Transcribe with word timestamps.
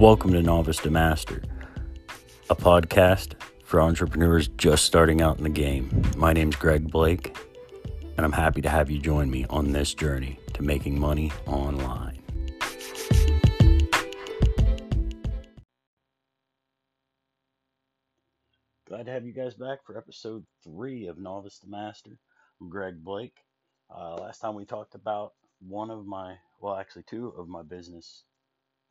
Welcome 0.00 0.32
to 0.32 0.42
Novice 0.42 0.78
to 0.78 0.90
Master, 0.90 1.42
a 2.50 2.56
podcast 2.56 3.34
for 3.62 3.80
entrepreneurs 3.80 4.48
just 4.48 4.84
starting 4.84 5.20
out 5.20 5.36
in 5.36 5.44
the 5.44 5.50
game. 5.50 6.02
My 6.16 6.32
name's 6.32 6.56
Greg 6.56 6.90
Blake, 6.90 7.36
and 8.16 8.26
I'm 8.26 8.32
happy 8.32 8.62
to 8.62 8.68
have 8.68 8.90
you 8.90 8.98
join 8.98 9.30
me 9.30 9.46
on 9.48 9.70
this 9.70 9.94
journey 9.94 10.38
to 10.54 10.62
making 10.62 10.98
money 10.98 11.30
online. 11.46 12.20
Glad 18.88 19.06
to 19.06 19.12
have 19.12 19.24
you 19.24 19.32
guys 19.32 19.54
back 19.54 19.84
for 19.86 19.96
episode 19.96 20.44
three 20.64 21.06
of 21.06 21.18
Novice 21.18 21.58
to 21.60 21.68
Master. 21.68 22.18
I'm 22.60 22.68
Greg 22.68 23.04
Blake. 23.04 23.36
Uh, 23.94 24.14
last 24.14 24.40
time 24.40 24.54
we 24.54 24.64
talked 24.64 24.94
about 24.94 25.34
one 25.60 25.90
of 25.90 26.06
my, 26.06 26.34
well, 26.60 26.76
actually, 26.76 27.04
two 27.04 27.28
of 27.38 27.46
my 27.46 27.62
business 27.62 28.24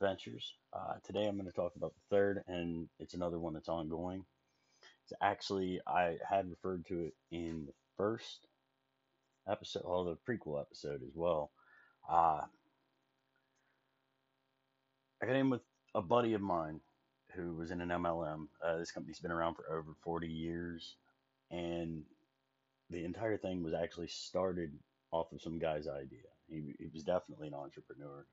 ventures. 0.01 0.55
Uh, 0.73 0.95
today 1.05 1.27
I'm 1.27 1.37
going 1.37 1.45
to 1.45 1.55
talk 1.55 1.73
about 1.77 1.93
the 1.93 2.15
third, 2.15 2.43
and 2.47 2.89
it's 2.99 3.13
another 3.13 3.39
one 3.39 3.53
that's 3.53 3.69
ongoing. 3.69 4.25
It's 5.05 5.13
actually, 5.21 5.79
I 5.87 6.17
had 6.27 6.49
referred 6.49 6.85
to 6.87 6.99
it 7.05 7.13
in 7.31 7.65
the 7.67 7.73
first 7.95 8.47
episode, 9.49 9.83
or 9.85 10.03
the 10.03 10.17
prequel 10.27 10.59
episode 10.59 11.01
as 11.03 11.15
well. 11.15 11.51
Uh, 12.09 12.41
I 15.21 15.25
got 15.25 15.35
in 15.35 15.51
with 15.51 15.61
a 15.93 16.01
buddy 16.01 16.33
of 16.33 16.41
mine 16.41 16.81
who 17.35 17.53
was 17.53 17.71
in 17.71 17.79
an 17.79 17.89
MLM. 17.89 18.47
Uh, 18.65 18.77
this 18.77 18.91
company's 18.91 19.19
been 19.19 19.31
around 19.31 19.55
for 19.55 19.71
over 19.71 19.93
40 20.03 20.27
years, 20.27 20.95
and 21.51 22.03
the 22.89 23.05
entire 23.05 23.37
thing 23.37 23.63
was 23.63 23.73
actually 23.73 24.07
started 24.07 24.71
off 25.11 25.31
of 25.31 25.41
some 25.41 25.59
guy's 25.59 25.87
idea. 25.87 26.27
He, 26.49 26.73
he 26.79 26.87
was 26.91 27.03
definitely 27.03 27.47
an 27.47 27.53
entrepreneur 27.53 28.25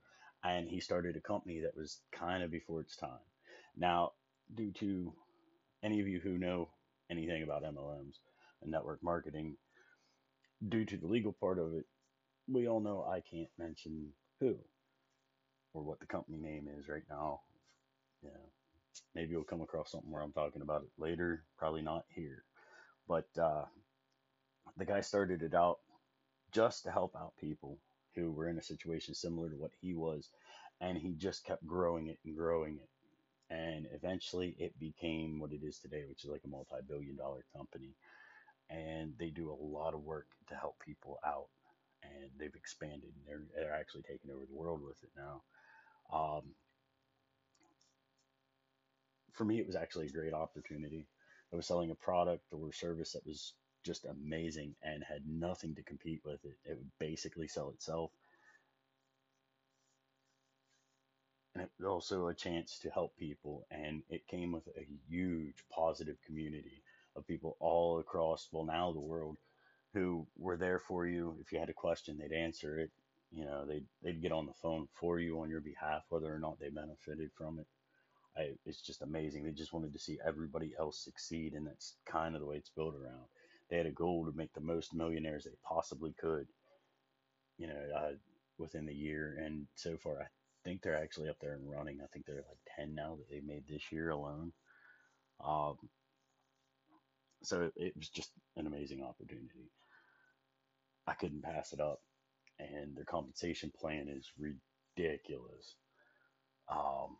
and 0.45 0.69
he 0.69 0.81
started 0.81 1.17
a 1.17 1.21
company 1.21 1.61
that 1.61 1.77
was 1.77 2.01
kind 2.13 2.43
of 2.43 2.51
before 2.51 2.81
its 2.81 2.97
time. 2.97 3.19
Now, 3.77 4.13
due 4.55 4.73
to 4.73 5.13
any 5.83 6.01
of 6.01 6.09
you 6.09 6.21
who 6.21 6.39
know 6.39 6.69
anything 7.11 7.43
about 7.43 7.63
MLMs 7.63 8.17
and 8.63 8.71
network 8.71 9.03
marketing, 9.03 9.57
due 10.69 10.85
to 10.85 10.97
the 10.97 11.07
legal 11.07 11.33
part 11.33 11.59
of 11.59 11.75
it, 11.75 11.85
we 12.49 12.69
all 12.69 12.81
know 12.81 13.05
I 13.09 13.21
can't 13.21 13.51
mention 13.59 14.09
who 14.41 14.57
or 15.75 15.83
what 15.83 16.01
the 16.01 16.07
company 16.07 16.39
name 16.39 16.69
is 16.79 16.89
right 16.89 17.03
now. 17.11 17.41
Yeah, 18.23 18.31
maybe 19.15 19.33
you'll 19.33 19.45
come 19.45 19.61
across 19.61 19.93
something 19.93 20.11
where 20.11 20.23
I'm 20.23 20.33
talking 20.33 20.63
about 20.63 20.83
it 20.83 20.91
later. 20.99 21.45
Probably 21.57 21.83
not 21.83 22.05
here, 22.09 22.45
but 23.07 23.29
uh, 23.41 23.65
the 24.77 24.85
guy 24.85 25.01
started 25.01 25.43
it 25.43 25.55
out 25.55 25.79
just 26.53 26.85
to 26.85 26.91
help 26.91 27.15
out 27.17 27.33
people 27.39 27.79
who 28.15 28.31
were 28.31 28.49
in 28.49 28.59
a 28.59 28.63
situation 28.63 29.15
similar 29.15 29.51
to 29.51 29.57
what 29.57 29.73
he 29.81 29.95
was, 29.95 30.29
and 30.81 30.97
he 30.99 31.15
just 31.15 31.45
kept 31.45 31.67
growing 31.67 32.09
it 32.09 32.19
and 32.25 32.37
growing 32.37 32.77
it. 32.77 32.89
And 33.51 33.87
eventually 33.93 34.55
it 34.59 34.79
became 34.79 35.41
what 35.41 35.53
it 35.53 35.63
is 35.63 35.79
today, 35.79 36.05
which 36.09 36.25
is 36.25 36.31
like 36.31 36.43
a 36.45 36.49
multi 36.49 36.77
billion 36.87 37.17
dollar 37.17 37.45
company. 37.57 37.95
And 38.71 39.15
they 39.19 39.31
do 39.31 39.51
a 39.51 39.65
lot 39.65 39.95
of 39.95 40.05
work 40.05 40.27
to 40.49 40.55
help 40.55 40.77
people 40.85 41.19
out. 41.27 41.47
And 42.03 42.31
they've 42.39 42.55
expanded. 42.55 43.11
And 43.17 43.27
they're, 43.27 43.43
they're 43.55 43.75
actually 43.75 44.03
taking 44.03 44.31
over 44.31 44.45
the 44.47 44.59
world 44.59 44.83
with 44.83 45.03
it 45.03 45.11
now. 45.17 45.43
Um, 46.13 46.43
for 49.33 49.45
me, 49.45 49.59
it 49.59 49.67
was 49.67 49.77
actually 49.77 50.07
a 50.07 50.13
great 50.13 50.35
opportunity. 50.35 51.07
I 51.53 51.57
was 51.57 51.67
selling 51.67 51.91
a 51.91 51.95
product 51.95 52.45
or 52.53 52.73
service 52.73 53.13
that 53.13 53.27
was 53.27 53.55
just 53.85 54.05
amazing 54.05 54.75
and 54.83 55.03
had 55.03 55.23
nothing 55.27 55.75
to 55.75 55.83
compete 55.83 56.21
with 56.25 56.45
it. 56.45 56.57
It 56.65 56.77
would 56.77 56.91
basically 56.99 57.49
sell 57.49 57.71
itself. 57.71 58.11
And 61.55 61.65
it 61.65 61.71
was 61.79 61.87
also 61.89 62.29
a 62.29 62.35
chance 62.35 62.79
to 62.81 62.91
help 62.91 63.17
people. 63.17 63.67
And 63.71 64.03
it 64.11 64.29
came 64.29 64.53
with 64.53 64.67
a 64.77 64.87
huge 65.09 65.65
positive 65.71 66.17
community 66.27 66.83
of 67.17 67.27
people 67.27 67.57
all 67.61 67.99
across, 67.99 68.49
well, 68.53 68.65
now 68.65 68.93
the 68.93 69.01
world, 69.01 69.39
who 69.95 70.27
were 70.37 70.57
there 70.57 70.79
for 70.79 71.07
you. 71.07 71.37
If 71.41 71.53
you 71.53 71.59
had 71.59 71.71
a 71.71 71.75
question, 71.75 72.19
they'd 72.19 72.37
answer 72.37 72.79
it. 72.79 72.91
You 73.33 73.45
know, 73.45 73.67
they'd, 73.67 73.87
they'd 74.03 74.23
get 74.23 74.33
on 74.33 74.47
the 74.47 74.53
phone 74.63 74.89
for 74.95 75.19
you 75.19 75.41
on 75.41 75.51
your 75.51 75.61
behalf, 75.61 76.03
whether 76.09 76.33
or 76.33 76.39
not 76.39 76.59
they 76.61 76.69
benefited 76.69 77.31
from 77.37 77.59
it. 77.59 77.67
I, 78.37 78.51
it's 78.65 78.81
just 78.81 79.03
amazing. 79.03 79.45
They 79.45 79.51
just 79.51 79.73
wanted 79.73 79.93
to 79.93 79.99
see 79.99 80.19
everybody 80.25 80.73
else 80.79 80.99
succeed, 80.99 81.55
and 81.55 81.67
that's 81.67 81.95
kind 82.07 82.35
of 82.35 82.41
the 82.41 82.47
way 82.47 82.57
it's 82.57 82.71
built 82.71 82.95
around 82.95 83.25
they 83.69 83.77
had 83.77 83.87
a 83.87 83.91
goal 83.91 84.25
to 84.25 84.37
make 84.37 84.53
the 84.55 84.61
most 84.61 84.95
millionaires 84.95 85.45
they 85.45 85.51
possibly 85.65 86.15
could, 86.19 86.47
you 87.59 87.67
know, 87.67 87.81
uh, 87.97 88.13
within 88.59 88.87
the 88.87 88.95
year. 88.95 89.39
And 89.45 89.67
so 89.75 89.97
far, 89.97 90.21
I 90.21 90.27
think 90.65 90.83
they're 90.83 90.97
actually 90.97 91.29
up 91.29 91.39
there 91.41 91.55
and 91.55 91.71
running. 91.71 92.01
I 92.03 92.07
think 92.13 92.27
they're 92.27 92.37
like 92.37 92.77
10 92.77 92.95
now 92.95 93.17
that 93.17 93.31
they 93.31 93.41
made 93.41 93.65
this 93.69 93.93
year 93.93 94.11
alone. 94.11 94.53
Um, 95.45 95.77
so 97.43 97.71
it 97.77 97.97
was 97.97 98.09
just 98.09 98.31
an 98.57 98.67
amazing 98.67 99.03
opportunity. 99.03 99.71
I 101.07 101.15
couldn't 101.15 101.43
pass 101.43 101.73
it 101.73 101.81
up. 101.81 102.01
And 102.59 102.97
their 102.97 103.05
compensation 103.05 103.71
plan 103.79 104.09
is 104.09 104.33
ridiculous. 104.37 105.77
Um, 106.69 107.17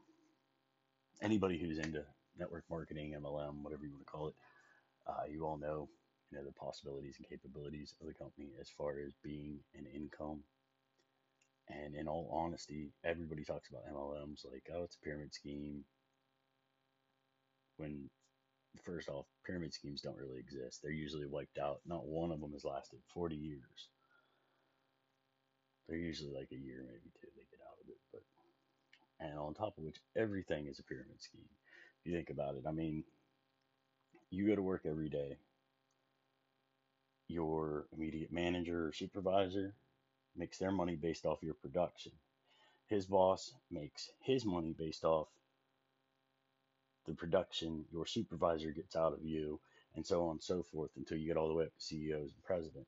anybody 1.23 1.59
who's 1.59 1.79
into 1.79 2.03
network 2.37 2.65
marketing, 2.69 3.15
MLM, 3.21 3.63
whatever 3.63 3.85
you 3.85 3.93
want 3.93 4.05
to 4.05 4.11
call 4.11 4.29
it, 4.29 4.35
uh, 5.07 5.25
you 5.31 5.47
all 5.47 5.57
know 5.57 5.89
you 6.31 6.39
know 6.39 6.45
the 6.45 6.53
possibilities 6.53 7.17
and 7.19 7.29
capabilities 7.29 7.95
of 8.01 8.07
the 8.07 8.15
company 8.15 8.49
as 8.61 8.69
far 8.69 8.99
as 9.05 9.13
being 9.23 9.59
an 9.75 9.87
income. 9.95 10.41
And 11.69 11.95
in 11.95 12.09
all 12.09 12.31
honesty, 12.33 12.93
everybody 13.05 13.45
talks 13.45 13.69
about 13.69 13.87
MLMs 13.93 14.45
like, 14.51 14.65
oh, 14.75 14.85
it's 14.85 14.97
a 14.97 15.05
pyramid 15.05 15.35
scheme. 15.35 15.85
When 17.77 18.09
first 18.83 19.09
off, 19.09 19.27
pyramid 19.47 19.75
schemes 19.75 20.01
don't 20.01 20.17
really 20.17 20.39
exist. 20.39 20.81
They're 20.83 20.93
usually 20.93 21.27
wiped 21.27 21.59
out. 21.59 21.81
Not 21.87 22.07
one 22.07 22.33
of 22.33 22.41
them 22.41 22.53
has 22.53 22.65
lasted 22.65 23.01
40 23.13 23.37
years. 23.37 23.89
They're 25.89 25.99
usually 25.99 26.33
like 26.33 26.49
a 26.53 26.57
year, 26.57 26.85
maybe 26.87 27.13
two, 27.21 27.29
they 27.37 27.47
get 27.51 27.65
out 27.67 27.79
of 27.83 27.89
it. 27.89 27.99
But 28.13 28.23
and 29.21 29.39
on 29.39 29.55
top 29.55 29.77
of 29.79 29.85
which, 29.85 30.01
everything 30.17 30.67
is 30.67 30.79
a 30.79 30.83
pyramid 30.83 31.21
scheme. 31.21 31.49
If 32.01 32.11
you 32.11 32.17
think 32.17 32.31
about 32.31 32.57
it, 32.57 32.65
I 32.67 32.73
mean, 32.73 33.05
you 34.31 34.47
go 34.47 34.55
to 34.55 34.63
work 34.63 34.83
every 34.85 35.09
day 35.09 35.39
your 37.29 37.87
immediate 37.97 38.33
manager 38.33 38.89
or 38.89 38.93
supervisor 38.93 39.75
makes 40.37 40.59
their 40.59 40.73
money 40.73 40.97
based 40.97 41.27
off 41.27 41.43
your 41.43 41.55
production. 41.55 42.13
His 42.89 43.07
boss 43.07 43.53
makes 43.71 44.11
his 44.21 44.45
money 44.45 44.75
based 44.77 45.05
off 45.05 45.29
the 47.07 47.15
production 47.15 47.85
your 47.91 48.07
supervisor 48.07 48.71
gets 48.71 48.95
out 48.95 49.15
of 49.15 49.25
you, 49.25 49.59
and 49.95 50.07
so 50.07 50.27
on 50.27 50.33
and 50.33 50.43
so 50.43 50.63
forth 50.63 50.91
until 50.97 51.17
you 51.17 51.27
get 51.27 51.37
all 51.37 51.49
the 51.49 51.55
way 51.55 51.65
up 51.65 51.75
to 51.75 51.85
CEOs 51.85 52.33
and 52.33 52.45
president. 52.45 52.87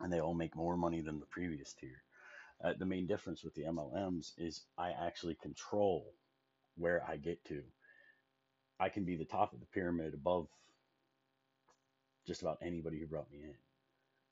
And 0.00 0.12
they 0.12 0.20
all 0.20 0.34
make 0.34 0.54
more 0.54 0.76
money 0.76 1.00
than 1.00 1.18
the 1.18 1.26
previous 1.26 1.74
tier. 1.74 2.02
Uh, 2.62 2.72
the 2.78 2.86
main 2.86 3.06
difference 3.06 3.42
with 3.42 3.54
the 3.54 3.64
MLMs 3.64 4.32
is 4.38 4.62
I 4.76 4.90
actually 4.90 5.34
control 5.34 6.12
where 6.76 7.04
I 7.08 7.16
get 7.16 7.44
to. 7.46 7.62
I 8.80 8.88
can 8.88 9.04
be 9.04 9.16
the 9.16 9.24
top 9.24 9.52
of 9.52 9.60
the 9.60 9.66
pyramid 9.66 10.14
above 10.14 10.46
just 12.28 12.42
about 12.42 12.58
anybody 12.62 13.00
who 13.00 13.06
brought 13.06 13.32
me 13.32 13.38
in. 13.42 13.54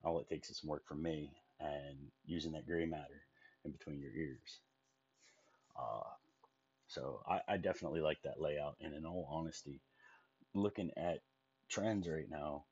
All 0.05 0.21
it 0.21 0.29
takes 0.29 0.51
is 0.51 0.59
some 0.59 0.69
work 0.69 0.87
from 0.87 1.03
me 1.03 1.33
and 1.59 1.97
using 2.27 2.53
that 2.53 2.67
gray 2.67 2.85
matter 2.85 3.23
in 3.65 3.73
between 3.73 4.01
your 4.01 4.13
ears. 4.13 4.61
Uh, 5.77 6.11
so 6.87 7.21
I, 7.27 7.41
I 7.49 7.57
definitely 7.57 8.03
like 8.03 8.19
that 8.23 8.41
layout. 8.41 8.77
And 8.83 8.95
in 8.95 9.07
all 9.07 9.27
honesty, 9.33 9.81
looking 10.55 10.91
at 10.99 11.21
trends 11.71 12.07
right 12.07 12.31
now, 12.31 12.65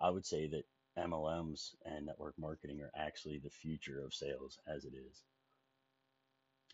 I 0.00 0.08
would 0.08 0.24
say 0.24 0.48
that 0.48 0.64
MLMs 0.98 1.74
and 1.84 2.06
network 2.06 2.34
marketing 2.38 2.80
are 2.80 2.90
actually 2.96 3.38
the 3.38 3.50
future 3.50 4.02
of 4.02 4.14
sales 4.14 4.58
as 4.66 4.84
it 4.86 4.94
is. 4.94 5.22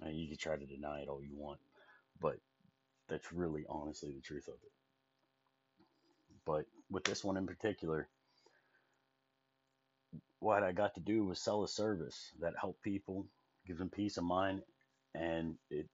And 0.00 0.16
you 0.16 0.28
can 0.28 0.36
try 0.36 0.56
to 0.56 0.66
deny 0.66 1.00
it 1.00 1.08
all 1.08 1.22
you 1.22 1.36
want, 1.36 1.58
but 2.20 2.36
that's 3.08 3.32
really 3.32 3.64
honestly 3.68 4.12
the 4.12 4.22
truth 4.22 4.46
of 4.46 4.54
it. 4.54 4.77
But 6.48 6.64
with 6.90 7.04
this 7.04 7.22
one 7.22 7.36
in 7.36 7.46
particular, 7.46 8.08
what 10.38 10.62
I 10.62 10.72
got 10.72 10.94
to 10.94 11.00
do 11.00 11.26
was 11.26 11.38
sell 11.38 11.62
a 11.62 11.68
service 11.68 12.32
that 12.40 12.54
helped 12.58 12.80
people, 12.80 13.26
give 13.66 13.76
them 13.76 13.90
peace 13.90 14.16
of 14.16 14.24
mind, 14.24 14.62
and 15.14 15.56
it 15.70 15.86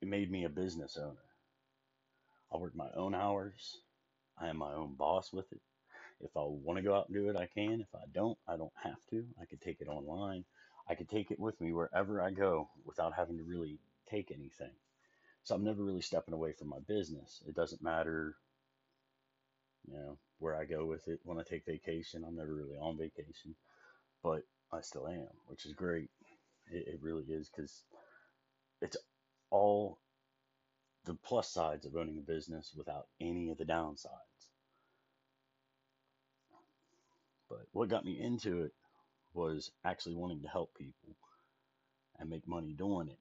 it 0.00 0.06
made 0.06 0.30
me 0.30 0.44
a 0.44 0.48
business 0.48 0.96
owner. 0.96 1.26
I 2.52 2.56
work 2.56 2.76
my 2.76 2.88
own 2.94 3.16
hours. 3.16 3.78
I 4.38 4.46
am 4.48 4.58
my 4.58 4.74
own 4.74 4.94
boss 4.94 5.32
with 5.32 5.50
it. 5.50 5.60
If 6.20 6.36
I 6.36 6.42
want 6.42 6.76
to 6.76 6.84
go 6.84 6.94
out 6.94 7.08
and 7.08 7.16
do 7.16 7.28
it, 7.28 7.36
I 7.36 7.46
can. 7.46 7.80
If 7.80 7.92
I 7.96 8.04
don't, 8.14 8.38
I 8.46 8.56
don't 8.56 8.72
have 8.80 9.04
to. 9.10 9.24
I 9.40 9.46
could 9.46 9.60
take 9.60 9.80
it 9.80 9.88
online. 9.88 10.44
I 10.88 10.94
could 10.94 11.08
take 11.08 11.32
it 11.32 11.40
with 11.40 11.60
me 11.60 11.72
wherever 11.72 12.22
I 12.22 12.30
go 12.30 12.68
without 12.84 13.14
having 13.14 13.38
to 13.38 13.44
really 13.44 13.80
take 14.08 14.30
anything. 14.30 14.70
So 15.42 15.56
I'm 15.56 15.64
never 15.64 15.82
really 15.82 16.00
stepping 16.00 16.34
away 16.34 16.52
from 16.52 16.68
my 16.68 16.78
business. 16.86 17.42
It 17.48 17.56
doesn't 17.56 17.82
matter 17.82 18.36
you 19.88 19.94
know, 19.94 20.18
where 20.38 20.56
I 20.56 20.64
go 20.64 20.86
with 20.86 21.06
it. 21.08 21.20
When 21.24 21.38
I 21.38 21.42
take 21.42 21.66
vacation, 21.66 22.24
I'm 22.26 22.36
never 22.36 22.54
really 22.54 22.76
on 22.76 22.98
vacation, 22.98 23.54
but 24.22 24.42
I 24.72 24.80
still 24.80 25.08
am, 25.08 25.28
which 25.46 25.66
is 25.66 25.72
great. 25.72 26.10
It, 26.70 26.88
it 26.88 27.02
really 27.02 27.24
is 27.24 27.48
because 27.48 27.82
it's 28.80 28.96
all 29.50 29.98
the 31.04 31.14
plus 31.14 31.50
sides 31.50 31.84
of 31.84 31.96
owning 31.96 32.18
a 32.18 32.32
business 32.32 32.72
without 32.76 33.06
any 33.20 33.50
of 33.50 33.58
the 33.58 33.64
downsides. 33.64 34.50
But 37.48 37.66
what 37.72 37.88
got 37.88 38.04
me 38.04 38.18
into 38.20 38.62
it 38.62 38.72
was 39.34 39.70
actually 39.84 40.14
wanting 40.14 40.42
to 40.42 40.48
help 40.48 40.74
people 40.76 41.16
and 42.18 42.30
make 42.30 42.46
money 42.46 42.72
doing 42.72 43.08
it. 43.08 43.18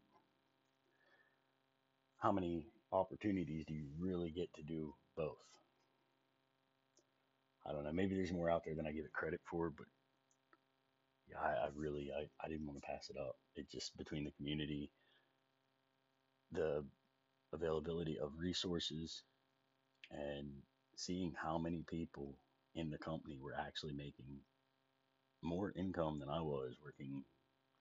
How 2.17 2.31
many 2.31 2.67
opportunities 2.91 3.65
do 3.65 3.73
you 3.73 3.87
really 3.99 4.29
get 4.29 4.53
to 4.53 4.61
do 4.61 4.93
both? 5.17 5.37
I 7.65 7.71
don't 7.71 7.83
know. 7.83 7.91
Maybe 7.93 8.15
there's 8.15 8.31
more 8.31 8.49
out 8.49 8.63
there 8.65 8.75
than 8.75 8.87
I 8.87 8.91
give 8.91 9.05
it 9.05 9.13
credit 9.13 9.41
for, 9.45 9.69
but 9.69 9.85
yeah, 11.29 11.37
I, 11.39 11.65
I 11.65 11.69
really 11.75 12.11
I, 12.15 12.27
I 12.43 12.47
didn't 12.49 12.67
want 12.67 12.81
to 12.81 12.87
pass 12.87 13.09
it 13.09 13.17
up. 13.17 13.35
It 13.55 13.69
just 13.69 13.97
between 13.97 14.23
the 14.25 14.31
community, 14.31 14.91
the 16.51 16.83
availability 17.53 18.17
of 18.19 18.31
resources, 18.37 19.23
and 20.11 20.47
seeing 20.95 21.33
how 21.41 21.57
many 21.57 21.83
people 21.89 22.35
in 22.75 22.89
the 22.89 22.97
company 22.97 23.37
were 23.41 23.55
actually 23.59 23.93
making 23.93 24.39
more 25.41 25.73
income 25.75 26.19
than 26.19 26.29
I 26.29 26.41
was 26.41 26.75
working 26.83 27.23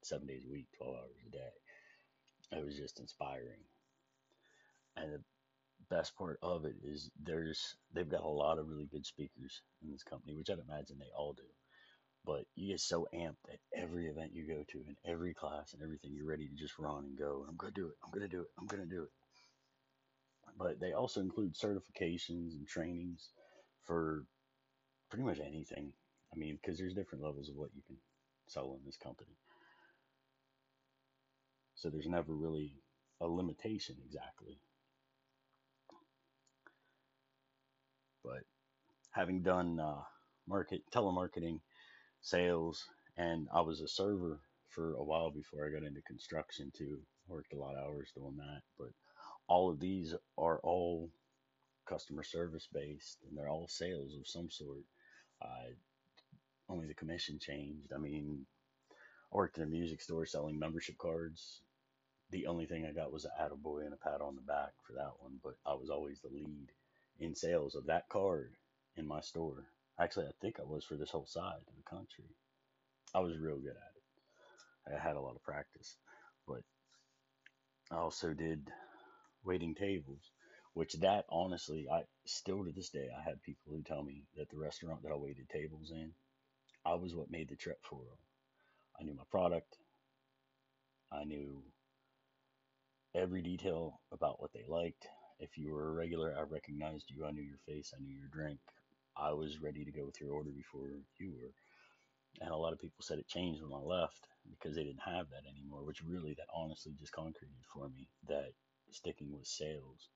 seven 0.02 0.26
days 0.26 0.44
a 0.46 0.50
week, 0.50 0.66
12 0.76 0.94
hours 0.94 1.20
a 1.26 1.30
day. 1.30 2.58
It 2.58 2.64
was 2.64 2.76
just 2.76 3.00
inspiring. 3.00 3.60
And 4.96 5.12
the 5.12 5.20
best 5.90 6.16
part 6.16 6.38
of 6.42 6.64
it 6.64 6.76
is 6.84 7.10
there's 7.22 7.76
they've 7.92 8.08
got 8.10 8.22
a 8.22 8.28
lot 8.28 8.58
of 8.58 8.68
really 8.68 8.86
good 8.86 9.04
speakers 9.04 9.62
in 9.82 9.90
this 9.90 10.02
company, 10.02 10.34
which 10.34 10.48
I'd 10.50 10.58
imagine 10.58 10.98
they 10.98 11.12
all 11.16 11.32
do. 11.32 11.42
But 12.24 12.44
you 12.54 12.72
get 12.72 12.80
so 12.80 13.08
amped 13.14 13.44
at 13.52 13.58
every 13.74 14.06
event 14.06 14.34
you 14.34 14.46
go 14.46 14.62
to 14.70 14.78
and 14.86 14.96
every 15.06 15.34
class 15.34 15.72
and 15.72 15.82
everything, 15.82 16.12
you're 16.14 16.28
ready 16.28 16.48
to 16.48 16.54
just 16.54 16.78
run 16.78 17.04
and 17.04 17.18
go. 17.18 17.44
I'm 17.48 17.56
gonna 17.56 17.72
do 17.72 17.86
it. 17.86 17.94
I'm 18.04 18.10
gonna 18.12 18.28
do 18.28 18.42
it. 18.42 18.48
I'm 18.58 18.66
gonna 18.66 18.86
do 18.86 19.04
it. 19.04 19.10
But 20.58 20.80
they 20.80 20.92
also 20.92 21.20
include 21.20 21.54
certifications 21.54 22.52
and 22.52 22.66
trainings 22.66 23.30
for 23.86 24.24
pretty 25.08 25.24
much 25.24 25.40
anything. 25.40 25.92
I 26.32 26.38
mean, 26.38 26.58
because 26.60 26.78
there's 26.78 26.94
different 26.94 27.24
levels 27.24 27.48
of 27.48 27.56
what 27.56 27.70
you 27.74 27.82
can 27.86 27.96
sell 28.46 28.76
in 28.78 28.84
this 28.84 28.96
company. 28.96 29.36
So 31.74 31.88
there's 31.88 32.06
never 32.06 32.34
really 32.34 32.74
a 33.20 33.26
limitation 33.26 33.96
exactly. 34.04 34.60
But 38.22 38.44
having 39.12 39.42
done 39.42 39.80
uh, 39.80 40.02
market 40.46 40.82
telemarketing, 40.92 41.60
sales, 42.20 42.84
and 43.16 43.48
I 43.52 43.60
was 43.60 43.80
a 43.80 43.88
server 43.88 44.40
for 44.68 44.94
a 44.94 45.02
while 45.02 45.30
before 45.30 45.66
I 45.66 45.72
got 45.72 45.86
into 45.86 46.00
construction 46.02 46.70
too. 46.76 46.98
Worked 47.28 47.52
a 47.52 47.58
lot 47.58 47.76
of 47.76 47.84
hours 47.84 48.10
doing 48.14 48.36
that, 48.38 48.62
but 48.78 48.88
all 49.48 49.70
of 49.70 49.80
these 49.80 50.14
are 50.38 50.60
all 50.62 51.10
customer 51.88 52.22
service 52.22 52.68
based, 52.72 53.18
and 53.28 53.36
they're 53.36 53.48
all 53.48 53.68
sales 53.68 54.14
of 54.14 54.26
some 54.26 54.50
sort. 54.50 54.84
Uh, 55.42 55.72
only 56.68 56.86
the 56.86 56.94
commission 56.94 57.38
changed. 57.40 57.92
I 57.94 57.98
mean, 57.98 58.46
I 59.32 59.36
worked 59.36 59.58
in 59.58 59.64
a 59.64 59.66
music 59.66 60.00
store 60.00 60.26
selling 60.26 60.58
membership 60.58 60.98
cards. 60.98 61.62
The 62.30 62.46
only 62.46 62.66
thing 62.66 62.86
I 62.86 62.92
got 62.92 63.12
was 63.12 63.24
an 63.24 63.32
attaboy 63.40 63.84
and 63.84 63.92
a 63.92 63.96
pat 63.96 64.20
on 64.20 64.36
the 64.36 64.42
back 64.42 64.70
for 64.86 64.92
that 64.92 65.12
one, 65.18 65.40
but 65.42 65.54
I 65.66 65.74
was 65.74 65.90
always 65.90 66.20
the 66.20 66.28
lead 66.28 66.68
in 67.18 67.34
sales 67.34 67.74
of 67.74 67.86
that 67.86 68.08
card 68.08 68.54
in 68.96 69.06
my 69.06 69.20
store. 69.20 69.66
Actually, 69.98 70.26
I 70.26 70.32
think 70.40 70.56
I 70.58 70.64
was 70.64 70.84
for 70.84 70.96
this 70.96 71.10
whole 71.10 71.26
side 71.26 71.60
of 71.66 71.74
the 71.76 71.90
country. 71.90 72.24
I 73.14 73.20
was 73.20 73.38
real 73.38 73.58
good 73.58 73.70
at 73.70 73.96
it. 73.96 74.94
I 74.94 74.98
had 75.02 75.16
a 75.16 75.20
lot 75.20 75.36
of 75.36 75.42
practice, 75.42 75.96
but 76.46 76.62
I 77.90 77.96
also 77.96 78.32
did 78.32 78.70
waiting 79.44 79.74
tables, 79.74 80.30
which 80.74 80.94
that 81.00 81.24
honestly, 81.28 81.86
I 81.92 82.02
still 82.24 82.64
to 82.64 82.72
this 82.72 82.90
day, 82.90 83.08
I 83.16 83.28
have 83.28 83.42
people 83.42 83.72
who 83.72 83.82
tell 83.82 84.02
me 84.02 84.24
that 84.36 84.48
the 84.50 84.58
restaurant 84.58 85.02
that 85.02 85.12
I 85.12 85.16
waited 85.16 85.48
tables 85.48 85.90
in, 85.90 86.12
I 86.84 86.94
was 86.94 87.14
what 87.14 87.30
made 87.30 87.48
the 87.48 87.56
trip 87.56 87.78
for 87.82 87.98
them. 87.98 88.18
I 88.98 89.04
knew 89.04 89.14
my 89.14 89.24
product. 89.30 89.76
I 91.12 91.24
knew 91.24 91.62
every 93.14 93.42
detail 93.42 94.00
about 94.12 94.40
what 94.40 94.52
they 94.52 94.64
liked. 94.68 95.06
If 95.40 95.56
you 95.56 95.72
were 95.72 95.88
a 95.88 95.92
regular, 95.92 96.36
I 96.38 96.42
recognized 96.42 97.10
you. 97.10 97.24
I 97.24 97.30
knew 97.32 97.42
your 97.42 97.58
face. 97.66 97.92
I 97.96 98.00
knew 98.00 98.14
your 98.14 98.28
drink. 98.30 98.60
I 99.16 99.32
was 99.32 99.60
ready 99.60 99.84
to 99.84 99.90
go 99.90 100.04
with 100.04 100.20
your 100.20 100.32
order 100.32 100.50
before 100.50 100.88
you 101.18 101.32
were. 101.32 101.52
And 102.40 102.50
a 102.50 102.56
lot 102.56 102.72
of 102.72 102.78
people 102.78 103.02
said 103.02 103.18
it 103.18 103.26
changed 103.26 103.62
when 103.62 103.72
I 103.72 103.82
left 103.82 104.26
because 104.50 104.76
they 104.76 104.84
didn't 104.84 105.02
have 105.04 105.28
that 105.30 105.48
anymore, 105.50 105.84
which 105.84 106.02
really, 106.06 106.34
that 106.34 106.46
honestly 106.54 106.92
just 106.98 107.12
concreted 107.12 107.64
for 107.72 107.88
me 107.88 108.06
that 108.28 108.52
sticking 108.90 109.32
with 109.32 109.46
sales 109.46 110.08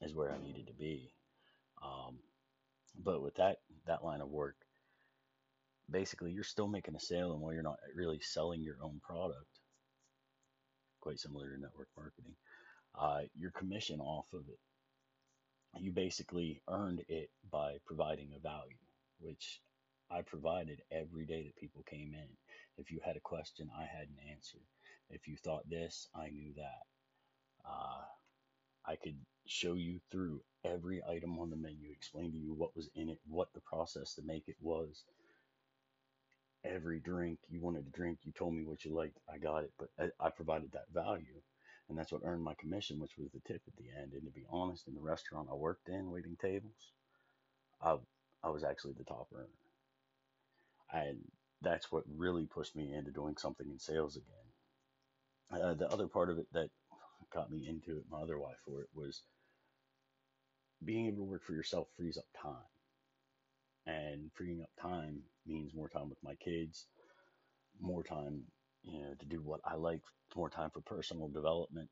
is 0.00 0.14
where 0.14 0.30
I 0.32 0.38
needed 0.42 0.66
to 0.66 0.74
be. 0.74 1.12
Um, 1.82 2.18
but 3.04 3.22
with 3.22 3.36
that 3.36 3.58
that 3.86 4.04
line 4.04 4.20
of 4.20 4.28
work, 4.28 4.56
basically 5.90 6.32
you're 6.32 6.44
still 6.44 6.68
making 6.68 6.94
a 6.94 7.00
sale, 7.00 7.32
and 7.32 7.40
while 7.40 7.52
you're 7.52 7.62
not 7.62 7.78
really 7.94 8.20
selling 8.20 8.62
your 8.62 8.76
own 8.82 9.00
product, 9.02 9.60
quite 11.00 11.18
similar 11.18 11.54
to 11.54 11.60
network 11.60 11.88
marketing, 11.96 12.34
uh, 12.98 13.20
your 13.34 13.50
commission 13.52 14.00
off 14.00 14.26
of 14.32 14.42
it, 14.48 14.58
you 15.78 15.92
basically 15.92 16.62
earned 16.68 17.04
it 17.08 17.30
by 17.50 17.76
providing 17.86 18.30
a 18.34 18.40
value, 18.40 18.76
which 19.20 19.60
I 20.10 20.22
provided 20.22 20.82
every 20.90 21.24
day 21.24 21.44
that 21.44 21.56
people 21.56 21.84
came 21.88 22.14
in. 22.14 22.26
If 22.76 22.90
you 22.90 22.98
had 23.04 23.16
a 23.16 23.20
question, 23.20 23.70
I 23.76 23.82
had 23.84 24.08
an 24.08 24.32
answer. 24.32 24.58
If 25.08 25.28
you 25.28 25.36
thought 25.36 25.68
this, 25.68 26.08
I 26.14 26.30
knew 26.30 26.52
that. 26.56 26.82
Uh, 27.64 28.02
I 28.86 28.96
could 28.96 29.16
show 29.46 29.74
you 29.74 30.00
through 30.10 30.40
every 30.64 31.02
item 31.08 31.38
on 31.38 31.50
the 31.50 31.56
menu, 31.56 31.90
explain 31.92 32.32
to 32.32 32.38
you 32.38 32.54
what 32.54 32.74
was 32.76 32.88
in 32.94 33.08
it, 33.08 33.18
what 33.28 33.52
the 33.54 33.60
process 33.60 34.14
to 34.14 34.22
make 34.22 34.48
it 34.48 34.56
was. 34.60 35.04
Every 36.64 37.00
drink 37.00 37.38
you 37.48 37.60
wanted 37.60 37.84
to 37.86 37.98
drink, 37.98 38.18
you 38.22 38.32
told 38.32 38.54
me 38.54 38.64
what 38.64 38.84
you 38.84 38.94
liked, 38.94 39.18
I 39.32 39.38
got 39.38 39.64
it, 39.64 39.72
but 39.78 39.88
I, 39.98 40.26
I 40.26 40.30
provided 40.30 40.72
that 40.72 40.92
value. 40.92 41.40
And 41.90 41.98
that's 41.98 42.12
what 42.12 42.22
earned 42.24 42.44
my 42.44 42.54
commission, 42.54 43.00
which 43.00 43.18
was 43.18 43.30
the 43.32 43.40
tip 43.40 43.62
at 43.66 43.76
the 43.76 43.90
end. 44.00 44.12
And 44.12 44.22
to 44.22 44.30
be 44.30 44.46
honest, 44.48 44.86
in 44.86 44.94
the 44.94 45.00
restaurant 45.00 45.48
I 45.50 45.54
worked 45.54 45.88
in, 45.88 46.10
waiting 46.10 46.36
tables, 46.40 46.92
I, 47.82 47.96
I 48.44 48.48
was 48.48 48.62
actually 48.62 48.94
the 48.96 49.04
top 49.04 49.26
earner. 49.34 49.48
And 50.92 51.18
that's 51.62 51.90
what 51.90 52.04
really 52.16 52.46
pushed 52.46 52.76
me 52.76 52.94
into 52.94 53.10
doing 53.10 53.36
something 53.36 53.68
in 53.68 53.78
sales 53.80 54.16
again. 54.16 55.62
Uh, 55.62 55.74
the 55.74 55.88
other 55.88 56.06
part 56.06 56.30
of 56.30 56.38
it 56.38 56.46
that 56.52 56.70
got 57.34 57.50
me 57.50 57.66
into 57.68 57.98
it, 57.98 58.04
my 58.08 58.20
other 58.20 58.38
wife 58.38 58.58
for 58.64 58.82
it, 58.82 58.88
was 58.94 59.22
being 60.84 61.06
able 61.06 61.18
to 61.18 61.30
work 61.30 61.44
for 61.44 61.54
yourself 61.54 61.88
frees 61.96 62.16
up 62.16 62.24
time. 62.40 62.54
And 63.86 64.30
freeing 64.34 64.62
up 64.62 64.70
time 64.80 65.22
means 65.44 65.74
more 65.74 65.88
time 65.88 66.08
with 66.08 66.22
my 66.22 66.36
kids, 66.36 66.86
more 67.80 68.04
time, 68.04 68.42
you 68.82 69.00
know, 69.00 69.14
to 69.18 69.26
do 69.26 69.40
what 69.40 69.60
I 69.64 69.74
like, 69.74 70.02
more 70.36 70.50
time 70.50 70.70
for 70.70 70.80
personal 70.80 71.28
development, 71.28 71.88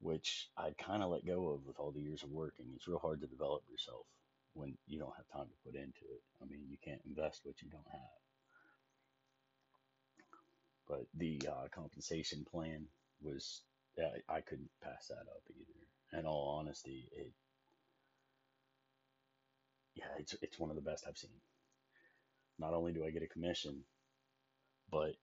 which 0.00 0.48
I 0.56 0.70
kind 0.78 1.02
of 1.02 1.10
let 1.10 1.26
go 1.26 1.48
of 1.48 1.66
with 1.66 1.78
all 1.78 1.92
the 1.92 2.02
years 2.02 2.22
of 2.22 2.30
working. 2.30 2.66
It's 2.74 2.88
real 2.88 2.98
hard 2.98 3.20
to 3.20 3.26
develop 3.26 3.62
yourself 3.70 4.06
when 4.54 4.76
you 4.86 4.98
don't 4.98 5.16
have 5.16 5.28
time 5.28 5.48
to 5.48 5.64
put 5.64 5.74
into 5.74 6.04
it. 6.10 6.22
I 6.42 6.46
mean, 6.46 6.60
you 6.68 6.76
can't 6.84 7.02
invest 7.06 7.40
what 7.44 7.60
you 7.62 7.70
don't 7.70 7.86
have. 7.90 8.18
But 10.88 11.06
the 11.14 11.40
uh, 11.48 11.68
compensation 11.74 12.46
plan 12.50 12.86
was, 13.20 13.62
I, 13.98 14.36
I 14.36 14.40
couldn't 14.40 14.70
pass 14.82 15.08
that 15.08 15.26
up 15.28 15.42
either. 15.50 16.18
In 16.20 16.26
all 16.26 16.58
honesty, 16.58 17.10
it 17.12 17.32
yeah, 19.94 20.04
it's 20.18 20.34
it's 20.40 20.58
one 20.58 20.70
of 20.70 20.76
the 20.76 20.82
best 20.82 21.04
I've 21.06 21.18
seen. 21.18 21.30
Not 22.58 22.72
only 22.72 22.92
do 22.92 23.04
I 23.04 23.10
get 23.10 23.22
a 23.22 23.26
commission, 23.26 23.82
but 24.90 25.14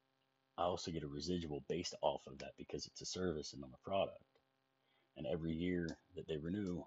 I 0.58 0.64
also 0.64 0.92
get 0.92 1.04
a 1.04 1.08
residual 1.08 1.64
based 1.68 1.96
off 2.02 2.22
of 2.28 2.38
that 2.40 2.54
because 2.58 2.86
it's 2.86 3.02
a 3.02 3.06
service 3.06 3.54
and 3.54 3.62
not 3.62 3.72
a 3.74 3.90
product. 3.90 4.22
And 5.18 5.28
every 5.28 5.54
year 5.54 5.88
that 6.16 6.28
they 6.28 6.38
renew, 6.38 6.84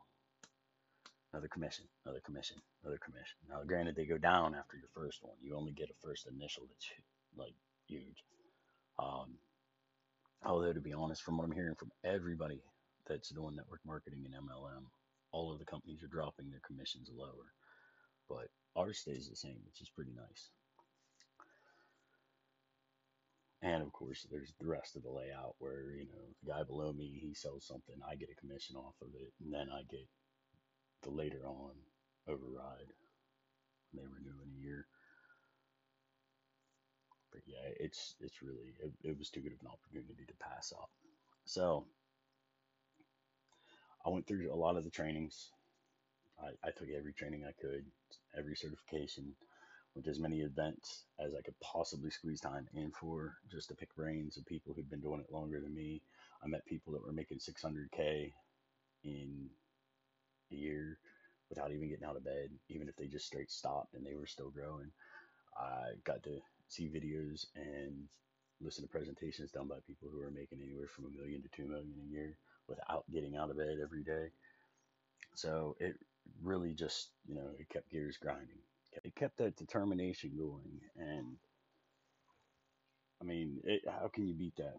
another 1.32 1.48
commission, 1.48 1.84
another 2.04 2.20
commission, 2.24 2.56
another 2.82 2.98
commission. 2.98 3.36
Now, 3.48 3.62
granted, 3.66 3.96
they 3.96 4.06
go 4.06 4.18
down 4.18 4.54
after 4.54 4.76
your 4.76 4.88
first 4.94 5.22
one. 5.22 5.36
You 5.42 5.56
only 5.56 5.72
get 5.72 5.90
a 5.90 6.06
first 6.06 6.26
initial 6.26 6.64
that's 6.68 6.86
like 7.36 7.54
huge. 7.86 8.24
Um, 8.98 9.38
although, 10.44 10.72
to 10.72 10.80
be 10.80 10.92
honest, 10.92 11.22
from 11.22 11.38
what 11.38 11.44
I'm 11.44 11.52
hearing 11.52 11.74
from 11.74 11.92
everybody 12.04 12.62
that's 13.06 13.30
doing 13.30 13.56
network 13.56 13.80
marketing 13.86 14.24
and 14.24 14.34
MLM, 14.34 14.84
all 15.32 15.52
of 15.52 15.58
the 15.58 15.64
companies 15.64 16.02
are 16.02 16.08
dropping 16.08 16.50
their 16.50 16.62
commissions 16.66 17.10
lower 17.14 17.52
but 18.28 18.48
ours 18.76 18.98
stays 18.98 19.28
the 19.28 19.36
same, 19.36 19.58
which 19.66 19.80
is 19.80 19.88
pretty 19.90 20.12
nice. 20.14 20.50
And 23.62 23.82
of 23.82 23.92
course, 23.92 24.26
there's 24.30 24.52
the 24.60 24.66
rest 24.66 24.96
of 24.96 25.02
the 25.02 25.10
layout 25.10 25.56
where, 25.58 25.90
you 25.90 26.04
know, 26.04 26.22
the 26.42 26.50
guy 26.50 26.62
below 26.62 26.92
me, 26.92 27.18
he 27.20 27.34
sells 27.34 27.66
something, 27.66 27.96
I 28.08 28.14
get 28.14 28.30
a 28.30 28.40
commission 28.40 28.76
off 28.76 28.94
of 29.02 29.08
it, 29.14 29.32
and 29.42 29.52
then 29.52 29.68
I 29.72 29.82
get 29.90 30.06
the 31.02 31.10
later 31.10 31.42
on 31.46 31.72
override 32.28 32.92
when 33.92 34.02
they 34.02 34.06
renew 34.06 34.42
in 34.42 34.50
a 34.56 34.64
year. 34.64 34.86
But 37.32 37.42
yeah, 37.46 37.72
it's 37.80 38.14
it's 38.20 38.42
really 38.42 38.74
it, 38.82 38.92
it 39.02 39.18
was 39.18 39.30
too 39.30 39.40
good 39.40 39.52
of 39.52 39.60
an 39.60 39.68
opportunity 39.68 40.24
to 40.26 40.34
pass 40.34 40.72
up. 40.72 40.90
So 41.44 41.86
I 44.04 44.10
went 44.10 44.26
through 44.26 44.52
a 44.52 44.56
lot 44.56 44.76
of 44.76 44.84
the 44.84 44.90
trainings. 44.90 45.50
I, 46.40 46.50
I 46.66 46.70
took 46.72 46.88
every 46.90 47.12
training 47.12 47.44
I 47.44 47.52
could, 47.60 47.84
every 48.36 48.56
certification, 48.56 49.34
to 50.02 50.10
as 50.10 50.18
many 50.18 50.40
events 50.40 51.04
as 51.18 51.34
I 51.34 51.42
could 51.42 51.58
possibly 51.60 52.10
squeeze 52.10 52.40
time 52.40 52.68
in 52.74 52.90
for, 52.90 53.34
just 53.50 53.68
to 53.68 53.74
pick 53.74 53.94
brains 53.94 54.36
of 54.36 54.46
people 54.46 54.72
who'd 54.74 54.90
been 54.90 55.00
doing 55.00 55.20
it 55.20 55.32
longer 55.32 55.60
than 55.60 55.74
me. 55.74 56.02
I 56.42 56.46
met 56.46 56.64
people 56.66 56.92
that 56.92 57.04
were 57.04 57.12
making 57.12 57.38
600k 57.38 58.32
in 59.04 59.48
a 60.52 60.54
year 60.54 60.98
without 61.48 61.72
even 61.72 61.88
getting 61.88 62.04
out 62.04 62.16
of 62.16 62.24
bed, 62.24 62.50
even 62.68 62.88
if 62.88 62.96
they 62.96 63.06
just 63.06 63.26
straight 63.26 63.50
stopped 63.50 63.94
and 63.94 64.04
they 64.04 64.14
were 64.14 64.26
still 64.26 64.50
growing. 64.50 64.90
I 65.56 65.92
got 66.04 66.22
to 66.24 66.38
see 66.68 66.88
videos 66.88 67.46
and 67.56 68.04
listen 68.60 68.84
to 68.84 68.90
presentations 68.90 69.50
done 69.50 69.68
by 69.68 69.76
people 69.86 70.08
who 70.12 70.20
are 70.22 70.30
making 70.30 70.60
anywhere 70.62 70.88
from 70.88 71.06
a 71.06 71.20
million 71.20 71.42
to 71.42 71.48
two 71.48 71.66
million 71.66 71.94
a 72.02 72.12
year 72.12 72.36
without 72.68 73.04
getting 73.12 73.36
out 73.36 73.50
of 73.50 73.56
bed 73.56 73.78
every 73.82 74.02
day. 74.02 74.28
So 75.34 75.76
it 75.80 75.96
really 76.42 76.74
just, 76.74 77.10
you 77.26 77.34
know, 77.34 77.50
it 77.58 77.68
kept 77.68 77.90
gears 77.90 78.16
grinding. 78.16 78.58
It 79.04 79.14
kept 79.14 79.38
that 79.38 79.56
determination 79.56 80.32
going. 80.36 80.80
And 80.96 81.36
I 83.20 83.24
mean, 83.24 83.60
it, 83.64 83.82
how 83.86 84.08
can 84.08 84.26
you 84.26 84.34
beat 84.34 84.56
that? 84.56 84.76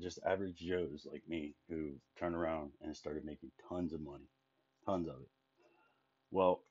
Just 0.00 0.18
average 0.26 0.56
Joes 0.56 1.06
like 1.10 1.22
me 1.28 1.54
who 1.68 1.92
turned 2.18 2.34
around 2.34 2.72
and 2.82 2.96
started 2.96 3.24
making 3.24 3.50
tons 3.68 3.92
of 3.92 4.00
money, 4.00 4.28
tons 4.84 5.08
of 5.08 5.14
it. 5.14 5.30
Well, 6.30 6.62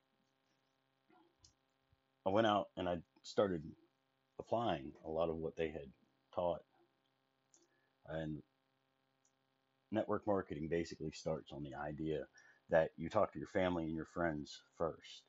I 2.26 2.30
went 2.30 2.48
out 2.48 2.68
and 2.78 2.88
I 2.88 2.98
started 3.24 3.64
applying 4.40 4.92
a 5.06 5.10
lot 5.10 5.30
of 5.30 5.38
what 5.38 5.56
they 5.56 5.70
had 5.70 5.90
taught. 6.34 6.62
And 8.08 8.44
network 9.92 10.28
marketing 10.28 10.68
basically 10.70 11.12
starts 11.12 11.52
on 11.52 11.64
the 11.64 11.74
idea 11.76 12.26
that 12.70 12.90
you 12.98 13.10
talk 13.10 13.32
to 13.34 13.40
your 13.40 13.48
family 13.48 13.86
and 13.86 13.96
your 13.96 14.08
friends 14.14 14.62
first 14.78 15.24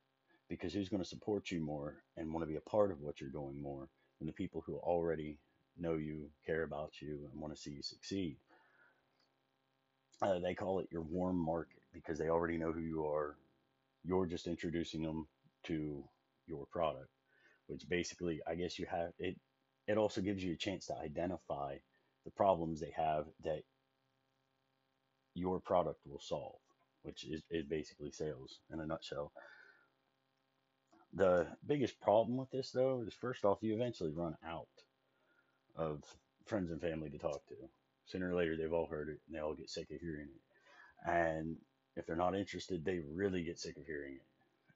because 0.49 0.73
who's 0.73 0.89
going 0.89 1.03
to 1.03 1.09
support 1.09 1.51
you 1.51 1.61
more 1.61 1.97
and 2.17 2.33
want 2.33 2.43
to 2.43 2.51
be 2.51 2.57
a 2.57 2.71
part 2.71 2.91
of 2.91 3.01
what 3.01 3.21
you're 3.21 3.31
doing 3.31 3.61
more 3.61 3.89
than 4.19 4.27
the 4.27 4.33
people 4.33 4.63
who 4.67 4.77
already 4.77 5.39
know 5.79 5.95
you, 5.95 6.31
care 6.47 6.63
about 6.63 6.93
you, 7.01 7.29
and 7.31 7.41
want 7.41 7.55
to 7.55 7.61
see 7.61 7.71
you 7.71 7.83
succeed. 7.83 8.37
Uh, 10.23 10.39
they 10.39 10.55
call 10.55 10.79
it 10.79 10.89
your 10.91 11.03
warm 11.03 11.37
market 11.37 11.83
because 11.93 12.19
they 12.19 12.29
already 12.29 12.57
know 12.57 12.73
who 12.73 12.81
you 12.81 13.07
are. 13.07 13.37
You're 14.05 14.27
just 14.27 14.47
introducing 14.47 15.03
them 15.03 15.27
to 15.65 16.05
your 16.47 16.67
product, 16.71 17.11
which 17.67 17.89
basically, 17.89 18.41
I 18.47 18.55
guess 18.55 18.79
you 18.79 18.87
have 18.91 19.11
it. 19.19 19.37
It 19.87 19.99
also 19.99 20.21
gives 20.21 20.43
you 20.43 20.55
a 20.55 20.57
chance 20.57 20.87
to 20.87 20.97
identify 20.97 21.77
the 22.25 22.31
problems 22.31 22.81
they 22.81 22.95
have 22.97 23.27
that 23.45 23.63
your 25.35 25.61
product 25.61 26.01
will 26.07 26.21
solve, 26.21 26.59
which 27.03 27.25
is, 27.25 27.43
is 27.51 27.65
basically 27.67 28.11
sales 28.11 28.59
in 28.73 28.81
a 28.81 28.87
nutshell. 28.87 29.33
The 31.13 31.47
biggest 31.67 32.01
problem 32.01 32.37
with 32.37 32.51
this, 32.51 32.71
though, 32.71 33.03
is 33.07 33.15
first 33.15 33.45
off, 33.45 33.63
you 33.63 33.75
eventually 33.75 34.11
run 34.11 34.37
out 34.47 34.69
of 35.77 36.03
friends 36.45 36.71
and 36.71 36.81
family 36.81 37.11
to 37.11 37.19
talk 37.19 37.47
to. 37.49 37.55
Sooner 38.07 38.31
or 38.31 38.35
later, 38.35 38.57
they've 38.57 38.73
all 38.73 38.87
heard 38.87 39.09
it 39.09 39.21
and 39.27 39.35
they 39.35 39.41
all 39.41 39.55
get 39.55 39.71
sick 39.71 39.91
of 39.91 40.01
hearing 40.01 40.29
it. 40.29 41.11
And 41.11 41.57
if 41.97 42.07
they're 42.07 42.17
not 42.17 42.37
interested, 42.37 42.85
they 42.85 43.01
really 43.13 43.43
get 43.43 43.59
sick 43.59 43.77
of 43.77 43.87
hearing 43.87 44.15
it. 44.15 44.27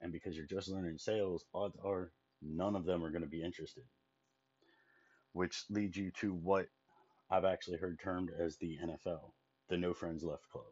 And 0.00 0.12
because 0.12 0.37
you're 0.37 0.46
just 0.46 0.68
learning 0.68 0.99
sales, 0.99 1.44
odds 1.54 1.76
are 1.84 2.10
none 2.42 2.75
of 2.75 2.84
them 2.84 3.04
are 3.04 3.10
going 3.10 3.22
to 3.22 3.28
be 3.28 3.42
interested, 3.42 3.84
which 5.32 5.64
leads 5.68 5.96
you 5.96 6.10
to 6.20 6.32
what 6.32 6.66
I've 7.30 7.44
actually 7.44 7.78
heard 7.78 8.00
termed 8.00 8.30
as 8.38 8.56
the 8.56 8.78
NFL, 8.82 9.32
the 9.68 9.76
No 9.76 9.92
Friends 9.92 10.25
Left 10.25 10.49
Club. 10.50 10.64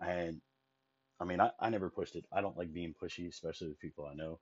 And 0.00 0.40
I 1.20 1.24
mean, 1.24 1.40
I, 1.40 1.50
I 1.60 1.70
never 1.70 1.90
pushed 1.90 2.16
it. 2.16 2.24
I 2.32 2.40
don't 2.40 2.58
like 2.58 2.72
being 2.72 2.94
pushy, 3.00 3.28
especially 3.28 3.68
with 3.68 3.80
people 3.80 4.06
I 4.10 4.14
know, 4.14 4.38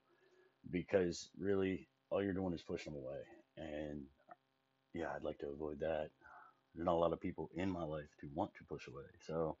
because 0.69 1.29
really 1.39 1.87
all 2.09 2.21
you're 2.21 2.33
doing 2.33 2.53
is 2.53 2.61
pushing 2.61 2.93
them 2.93 3.03
away. 3.03 3.21
And 3.57 4.03
yeah, 4.93 5.07
I'd 5.15 5.23
like 5.23 5.39
to 5.39 5.47
avoid 5.47 5.79
that. 5.79 6.09
There's 6.73 6.85
not 6.85 6.95
a 6.95 6.99
lot 6.99 7.13
of 7.13 7.21
people 7.21 7.49
in 7.55 7.69
my 7.71 7.83
life 7.83 8.09
to 8.21 8.27
want 8.33 8.51
to 8.55 8.65
push 8.65 8.87
away. 8.87 9.05
So 9.25 9.57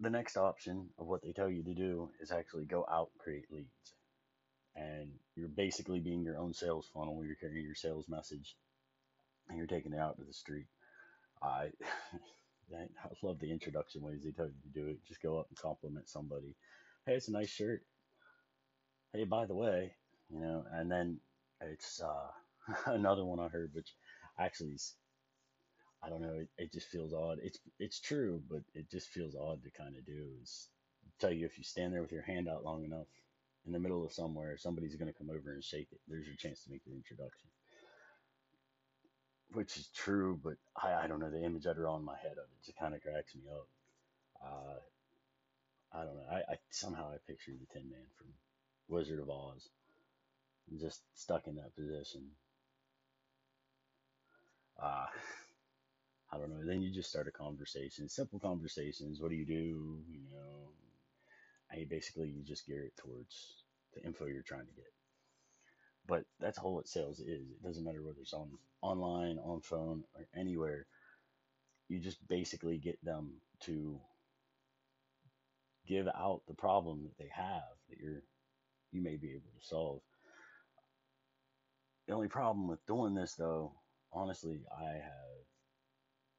the 0.00 0.10
next 0.10 0.36
option 0.36 0.88
of 0.98 1.06
what 1.06 1.22
they 1.22 1.32
tell 1.32 1.50
you 1.50 1.62
to 1.62 1.74
do 1.74 2.10
is 2.20 2.30
actually 2.32 2.64
go 2.64 2.86
out 2.90 3.10
and 3.12 3.20
create 3.20 3.52
leads. 3.52 3.94
And 4.74 5.10
you're 5.36 5.48
basically 5.48 6.00
being 6.00 6.22
your 6.22 6.38
own 6.38 6.54
sales 6.54 6.88
funnel. 6.92 7.22
You're 7.24 7.36
carrying 7.36 7.64
your 7.64 7.74
sales 7.74 8.08
message 8.08 8.56
and 9.48 9.58
you're 9.58 9.66
taking 9.66 9.92
it 9.92 9.98
out 9.98 10.16
to 10.18 10.24
the 10.24 10.32
street. 10.32 10.66
I 11.42 11.70
I 13.04 13.08
love 13.22 13.38
the 13.40 13.50
introduction 13.50 14.02
ways 14.02 14.22
they 14.24 14.30
tell 14.30 14.46
you 14.46 14.54
to 14.62 14.80
do 14.80 14.88
it. 14.88 15.04
Just 15.06 15.22
go 15.22 15.38
up 15.38 15.46
and 15.48 15.58
compliment 15.58 16.08
somebody. 16.08 16.54
Hey, 17.06 17.14
it's 17.14 17.28
a 17.28 17.32
nice 17.32 17.50
shirt. 17.50 17.82
Hey, 19.12 19.24
by 19.24 19.46
the 19.46 19.54
way, 19.54 19.92
you 20.30 20.40
know, 20.40 20.64
and 20.72 20.90
then 20.90 21.20
it's 21.60 22.00
uh, 22.00 22.30
another 22.86 23.24
one 23.24 23.40
I 23.40 23.48
heard, 23.48 23.70
which 23.74 23.94
actually 24.38 24.70
is, 24.70 24.94
I 26.02 26.08
don't 26.08 26.22
know, 26.22 26.34
it, 26.34 26.48
it 26.58 26.72
just 26.72 26.88
feels 26.88 27.12
odd. 27.12 27.38
It's 27.42 27.58
it's 27.78 28.00
true, 28.00 28.42
but 28.50 28.62
it 28.74 28.90
just 28.90 29.08
feels 29.08 29.34
odd 29.34 29.62
to 29.62 29.70
kind 29.70 29.96
of 29.96 30.06
do. 30.06 30.28
Is 30.42 30.68
tell 31.20 31.32
you 31.32 31.46
if 31.46 31.58
you 31.58 31.64
stand 31.64 31.92
there 31.92 32.02
with 32.02 32.12
your 32.12 32.22
hand 32.22 32.48
out 32.48 32.64
long 32.64 32.84
enough 32.84 33.06
in 33.66 33.72
the 33.72 33.78
middle 33.78 34.04
of 34.04 34.12
somewhere, 34.12 34.56
somebody's 34.56 34.96
going 34.96 35.12
to 35.12 35.18
come 35.18 35.30
over 35.30 35.52
and 35.52 35.62
shake 35.62 35.88
it. 35.92 36.00
There's 36.08 36.26
your 36.26 36.36
chance 36.36 36.64
to 36.64 36.70
make 36.70 36.82
your 36.86 36.96
introduction 36.96 37.50
which 39.52 39.76
is 39.76 39.88
true, 39.94 40.38
but 40.42 40.54
I, 40.80 41.04
I 41.04 41.06
don't 41.06 41.20
know 41.20 41.30
the 41.30 41.44
image 41.44 41.66
I 41.66 41.72
draw 41.72 41.96
in 41.96 42.04
my 42.04 42.16
head 42.22 42.32
of 42.32 42.44
it 42.44 42.64
just 42.64 42.78
kind 42.78 42.94
of 42.94 43.02
cracks 43.02 43.34
me 43.34 43.42
up. 43.50 43.68
Uh, 44.44 45.98
I 45.98 46.04
don't 46.04 46.16
know. 46.16 46.26
I, 46.30 46.52
I 46.52 46.56
somehow 46.70 47.10
I 47.12 47.16
picture 47.26 47.52
the 47.52 47.66
Tin 47.72 47.90
Man 47.90 48.06
from 48.16 48.28
Wizard 48.88 49.20
of 49.20 49.30
Oz, 49.30 49.68
just 50.80 51.00
stuck 51.14 51.46
in 51.46 51.56
that 51.56 51.74
position. 51.76 52.22
Uh, 54.82 55.06
I 56.32 56.38
don't 56.38 56.50
know. 56.50 56.64
Then 56.64 56.80
you 56.80 56.90
just 56.90 57.10
start 57.10 57.28
a 57.28 57.30
conversation, 57.30 58.08
simple 58.08 58.38
conversations. 58.38 59.20
What 59.20 59.30
do 59.30 59.36
you 59.36 59.44
do? 59.44 60.00
You 60.10 60.20
know, 60.32 60.70
and 61.70 61.88
basically 61.88 62.28
you 62.28 62.42
just 62.42 62.66
gear 62.66 62.84
it 62.84 62.96
towards 62.96 63.64
the 63.94 64.02
info 64.02 64.26
you're 64.26 64.42
trying 64.42 64.66
to 64.66 64.74
get. 64.74 65.01
But 66.06 66.24
that's 66.40 66.58
all 66.58 66.74
what 66.74 66.88
sales 66.88 67.20
is. 67.20 67.50
It 67.50 67.62
doesn't 67.62 67.84
matter 67.84 68.02
whether 68.02 68.20
it's 68.20 68.32
on 68.34 68.50
online, 68.80 69.38
on 69.38 69.60
phone, 69.60 70.02
or 70.14 70.26
anywhere. 70.36 70.86
You 71.88 72.00
just 72.00 72.26
basically 72.28 72.78
get 72.78 73.02
them 73.04 73.34
to 73.64 74.00
give 75.86 76.08
out 76.08 76.42
the 76.48 76.54
problem 76.54 77.04
that 77.04 77.18
they 77.18 77.30
have 77.34 77.62
that 77.88 77.98
you're 77.98 78.22
you 78.92 79.02
may 79.02 79.16
be 79.16 79.30
able 79.30 79.50
to 79.58 79.66
solve. 79.66 80.02
The 82.06 82.14
only 82.14 82.28
problem 82.28 82.68
with 82.68 82.84
doing 82.86 83.14
this 83.14 83.34
though, 83.34 83.72
honestly, 84.12 84.60
I 84.78 84.84
have 84.84 85.42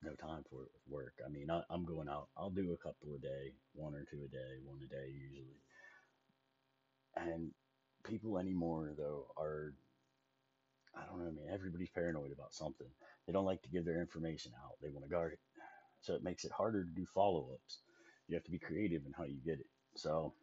no 0.03 0.13
time 0.15 0.43
for 0.50 0.63
it 0.63 0.72
with 0.74 0.88
work. 0.88 1.13
I 1.25 1.29
mean, 1.29 1.50
I, 1.50 1.62
I'm 1.70 1.86
going 1.86 2.10
out. 2.10 2.27
I'll 2.38 2.50
do 2.50 2.74
a 2.74 2.77
couple 2.77 3.15
a 3.15 3.20
day, 3.20 3.53
one 3.74 3.96
or 3.96 4.05
two 4.10 4.24
a 4.25 4.27
day, 4.27 4.60
one 4.63 4.79
a 4.84 4.88
day 4.88 5.10
usually. 5.10 5.58
And 7.15 7.51
people 8.13 8.38
anymore 8.38 8.93
though 8.96 9.25
are 9.38 9.74
I 10.96 11.01
don't 11.08 11.17
know, 11.20 11.32
man. 11.32 11.51
Everybody's 11.51 11.89
paranoid 11.89 12.32
about 12.32 12.53
something. 12.53 12.88
They 13.25 13.34
don't 13.34 13.46
like 13.46 13.63
to 13.63 13.70
give 13.70 13.86
their 13.86 14.00
information 14.00 14.51
out. 14.63 14.75
They 14.82 14.89
want 14.89 15.05
to 15.05 15.10
guard 15.10 15.34
it. 15.34 15.39
So 16.01 16.13
it 16.13 16.24
makes 16.24 16.46
it 16.46 16.51
harder 16.51 16.84
to 16.84 16.89
do 16.89 17.05
follow 17.15 17.50
ups. 17.53 17.79
You 18.27 18.36
have 18.36 18.43
to 18.43 18.51
be 18.51 18.60
creative 18.60 19.01
in 19.05 19.13
how 19.17 19.24
you 19.24 19.39
get 19.43 19.60
it. 19.60 19.65
So 19.96 20.34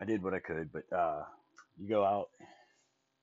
I 0.00 0.06
did 0.06 0.22
what 0.22 0.32
I 0.32 0.38
could, 0.38 0.70
but 0.72 0.90
uh, 0.96 1.24
you 1.76 1.88
go 1.88 2.04
out 2.04 2.30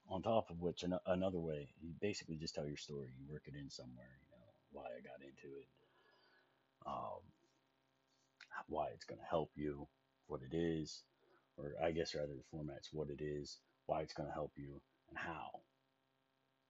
on 0.10 0.22
top 0.22 0.52
of 0.52 0.62
which 0.62 0.84
an- 0.84 1.00
another 1.08 1.40
way, 1.40 1.70
you 1.82 1.90
basically 2.00 2.36
just 2.36 2.54
tell 2.54 2.68
your 2.68 2.78
story. 2.78 3.10
You 3.18 3.32
work 3.32 3.44
it 3.48 3.56
in 3.60 3.70
somewhere, 3.72 4.20
you 4.22 4.38
know, 4.38 4.46
why 4.74 4.84
I 4.84 5.02
got 5.02 5.22
into 5.26 5.58
it, 5.58 5.68
um, 6.86 7.22
why 8.68 8.90
it's 8.94 9.06
going 9.06 9.20
to 9.20 9.26
help 9.26 9.50
you, 9.56 9.88
what 10.28 10.42
it 10.42 10.56
is, 10.56 11.02
or 11.58 11.74
I 11.84 11.92
guess 11.92 12.16
rather 12.16 12.34
the 12.34 12.44
format's 12.52 12.90
what 12.92 13.10
it 13.10 13.22
is, 13.22 13.60
why 13.86 14.02
it's 14.02 14.14
going 14.14 14.28
to 14.30 14.34
help 14.34 14.52
you, 14.56 14.82
and 15.10 15.18
how 15.18 15.62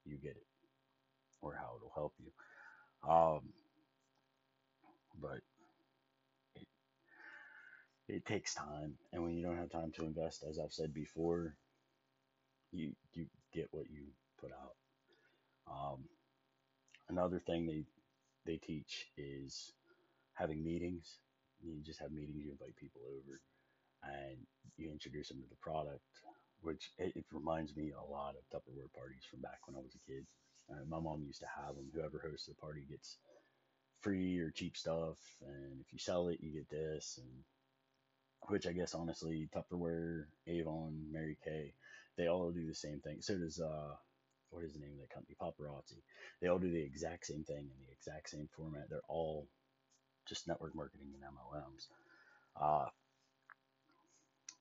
you 0.06 0.18
get 0.18 0.32
it, 0.32 0.46
or 1.42 1.56
how 1.56 1.75
it'll 1.77 1.92
help 1.96 2.13
you. 2.20 2.32
Um, 3.10 3.42
but 5.22 5.42
it, 6.56 6.68
it 8.08 8.25
takes 8.25 8.54
time, 8.54 8.96
and 9.13 9.24
when 9.24 9.34
you 9.34 9.44
don't 9.44 9.58
have 9.58 9.72
time 9.72 9.92
to 9.98 10.06
invest, 10.06 10.44
as 10.48 10.60
I've 10.60 10.74
said 10.74 10.94
before, 10.94 11.56
you 12.72 12.94
you 13.13 13.27
get 13.54 13.68
what 13.72 13.89
you 13.89 14.04
put 14.39 14.51
out. 14.51 14.75
Um, 15.72 16.04
another 17.10 17.39
thing 17.39 17.65
they 17.65 17.86
they 18.46 18.58
teach 18.58 19.08
is 19.18 19.72
having 20.34 20.63
meetings. 20.63 21.18
You 21.62 21.82
just 21.84 22.00
have 22.00 22.12
meetings, 22.12 22.44
you 22.44 22.51
invite 22.51 22.75
people 22.75 23.01
over, 23.08 23.39
and 24.06 24.38
you 24.78 24.92
introduce 24.92 25.30
them 25.30 25.42
to 25.42 25.50
the 25.50 25.62
product, 25.62 26.02
which 26.62 26.92
it, 26.98 27.14
it 27.16 27.26
reminds 27.32 27.76
me 27.76 27.92
a 27.92 28.12
lot 28.12 28.36
of 28.36 28.48
Tupperware 28.50 28.92
parties 28.98 29.24
from 29.30 29.42
back 29.42 29.60
when 29.66 29.76
I 29.76 29.80
was 29.80 29.96
a 29.96 30.12
kid. 30.12 30.26
Uh, 30.70 30.84
my 30.90 31.00
mom 31.00 31.24
used 31.26 31.42
to 31.42 31.48
have 31.48 31.76
them. 31.76 31.90
Whoever 31.94 32.22
hosts 32.26 32.48
the 32.48 32.56
party 32.56 32.86
gets 32.90 33.18
free 34.02 34.40
or 34.40 34.52
cheap 34.52 34.78
stuff, 34.78 35.18
and 35.46 35.82
if 35.82 35.94
you 35.94 36.00
sell 36.00 36.28
it, 36.28 36.40
you 36.42 36.52
get 36.52 36.70
this, 36.70 37.20
and 37.22 37.44
which 38.50 38.68
I 38.68 38.74
guess 38.74 38.94
honestly, 38.94 39.50
Tupperware, 39.56 40.26
Avon, 40.48 41.08
Mary 41.12 41.38
Kay, 41.44 41.74
they 42.18 42.28
all 42.28 42.52
do 42.52 42.66
the 42.66 42.76
same 42.76 43.00
thing. 43.00 43.18
So 43.22 43.38
does 43.38 43.60
uh, 43.60 43.96
what 44.56 44.64
is 44.64 44.74
the 44.74 44.80
name 44.80 44.94
of 44.94 45.00
that 45.00 45.14
company? 45.14 45.36
Paparazzi. 45.42 46.02
They 46.42 46.48
all 46.48 46.60
do 46.60 46.72
the 46.72 46.82
exact 46.82 47.26
same 47.26 47.44
thing 47.44 47.58
in 47.58 47.86
the 47.86 47.92
exact 47.92 48.30
same 48.30 48.48
format. 48.56 48.90
They're 48.90 49.02
all 49.10 49.48
just 50.26 50.48
network 50.48 50.76
marketing 50.76 51.08
and 51.14 51.24
MLMs. 51.24 51.88
Uh, 52.60 52.90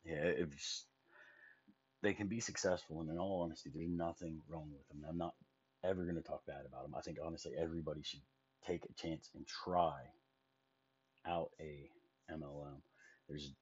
yeah, 0.04 0.16
it's, 0.16 0.84
they 2.02 2.14
can 2.14 2.26
be 2.26 2.40
successful, 2.40 3.00
and 3.00 3.11
in 3.11 3.18
all 3.18 3.42
honesty, 3.42 3.70
there's 3.75 3.88
nothing 3.88 4.40
wrong 4.49 4.70
with 4.73 4.87
them. 4.88 5.06
I'm 5.08 5.18
not 5.18 5.34
ever 5.84 6.02
going 6.04 6.16
to 6.16 6.23
talk 6.23 6.44
bad 6.46 6.66
about 6.66 6.82
them. 6.82 6.94
I 6.96 7.00
think 7.00 7.18
honestly, 7.25 7.52
everybody 7.58 8.02
should 8.02 8.20
take 8.66 8.84
a 8.84 8.92
chance 8.94 9.30
and 9.34 9.46
try 9.46 9.94
out 11.26 11.50
a 11.61 11.88
MLM. 12.30 12.80
There's 13.28 13.52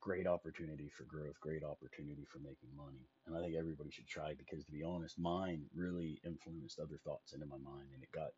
great 0.00 0.26
opportunity 0.26 0.90
for 0.96 1.04
growth, 1.04 1.40
great 1.40 1.64
opportunity 1.64 2.26
for 2.30 2.38
making 2.38 2.68
money. 2.76 3.08
And 3.26 3.36
I 3.36 3.40
think 3.40 3.56
everybody 3.56 3.90
should 3.90 4.06
try 4.06 4.34
because 4.34 4.64
to 4.64 4.72
be 4.72 4.82
honest, 4.82 5.18
mine 5.18 5.64
really 5.74 6.20
influenced 6.24 6.78
other 6.78 6.98
thoughts 7.04 7.32
into 7.32 7.46
my 7.46 7.56
mind 7.56 7.88
and 7.94 8.02
it 8.02 8.12
got 8.12 8.30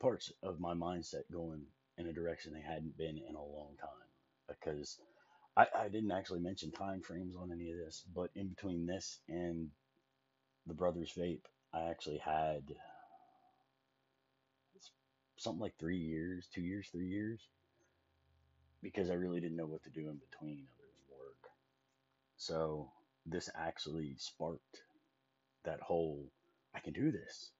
parts 0.00 0.32
of 0.42 0.58
my 0.58 0.72
mindset 0.72 1.24
going 1.30 1.62
in 1.98 2.06
a 2.06 2.12
direction 2.12 2.52
they 2.52 2.60
hadn't 2.62 2.96
been 2.96 3.18
in 3.18 3.34
a 3.34 3.42
long 3.42 3.76
time. 3.78 4.08
Because 4.48 4.98
I, 5.56 5.66
I 5.76 5.88
didn't 5.88 6.12
actually 6.12 6.40
mention 6.40 6.70
time 6.70 7.02
frames 7.02 7.34
on 7.36 7.52
any 7.52 7.70
of 7.70 7.78
this, 7.78 8.04
but 8.14 8.30
in 8.34 8.48
between 8.48 8.86
this 8.86 9.18
and 9.28 9.68
the 10.66 10.74
Brothers 10.74 11.12
Vape, 11.16 11.44
I 11.72 11.90
actually 11.90 12.18
had 12.18 12.62
something 15.36 15.60
like 15.60 15.74
three 15.78 15.98
years, 15.98 16.48
two 16.54 16.62
years, 16.62 16.88
three 16.92 17.08
years, 17.08 17.40
because 18.82 19.10
I 19.10 19.14
really 19.14 19.40
didn't 19.40 19.56
know 19.56 19.66
what 19.66 19.82
to 19.84 19.90
do 19.90 20.08
in 20.08 20.18
between 20.30 20.66
other 20.74 20.88
than 20.94 21.16
work. 21.18 21.50
So 22.36 22.90
this 23.26 23.50
actually 23.54 24.16
sparked 24.18 24.82
that 25.64 25.80
whole 25.80 26.30
I 26.74 26.80
can 26.80 26.92
do 26.92 27.10
this. 27.10 27.50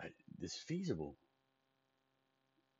I, 0.00 0.08
this 0.38 0.54
is 0.54 0.60
feasible. 0.60 1.16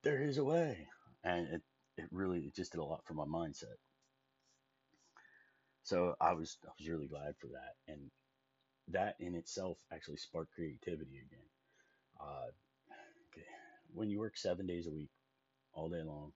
There 0.02 0.20
is 0.22 0.38
a 0.38 0.44
way. 0.44 0.86
And 1.22 1.46
it, 1.48 1.62
it 1.96 2.08
really 2.10 2.40
it 2.40 2.54
just 2.54 2.72
did 2.72 2.80
a 2.80 2.84
lot 2.84 3.04
for 3.06 3.14
my 3.14 3.24
mindset. 3.24 3.78
So 5.84 6.16
I 6.20 6.32
was 6.32 6.56
I 6.64 6.72
was 6.78 6.88
really 6.88 7.06
glad 7.06 7.34
for 7.38 7.48
that. 7.48 7.76
And 7.92 8.10
that 8.88 9.16
in 9.20 9.34
itself 9.34 9.78
actually 9.92 10.16
sparked 10.16 10.54
creativity 10.54 11.18
again. 11.18 11.48
Uh, 12.20 12.50
when 13.92 14.10
you 14.10 14.18
work 14.18 14.36
seven 14.36 14.66
days 14.66 14.86
a 14.86 14.90
week, 14.90 15.10
all 15.74 15.88
day 15.88 16.02
long, 16.02 16.32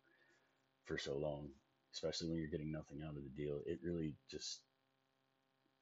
for 0.84 0.98
so 0.98 1.16
long, 1.16 1.48
especially 1.94 2.28
when 2.28 2.38
you're 2.38 2.48
getting 2.50 2.70
nothing 2.70 3.00
out 3.02 3.16
of 3.16 3.22
the 3.24 3.42
deal, 3.42 3.60
it 3.66 3.80
really 3.82 4.14
just 4.30 4.60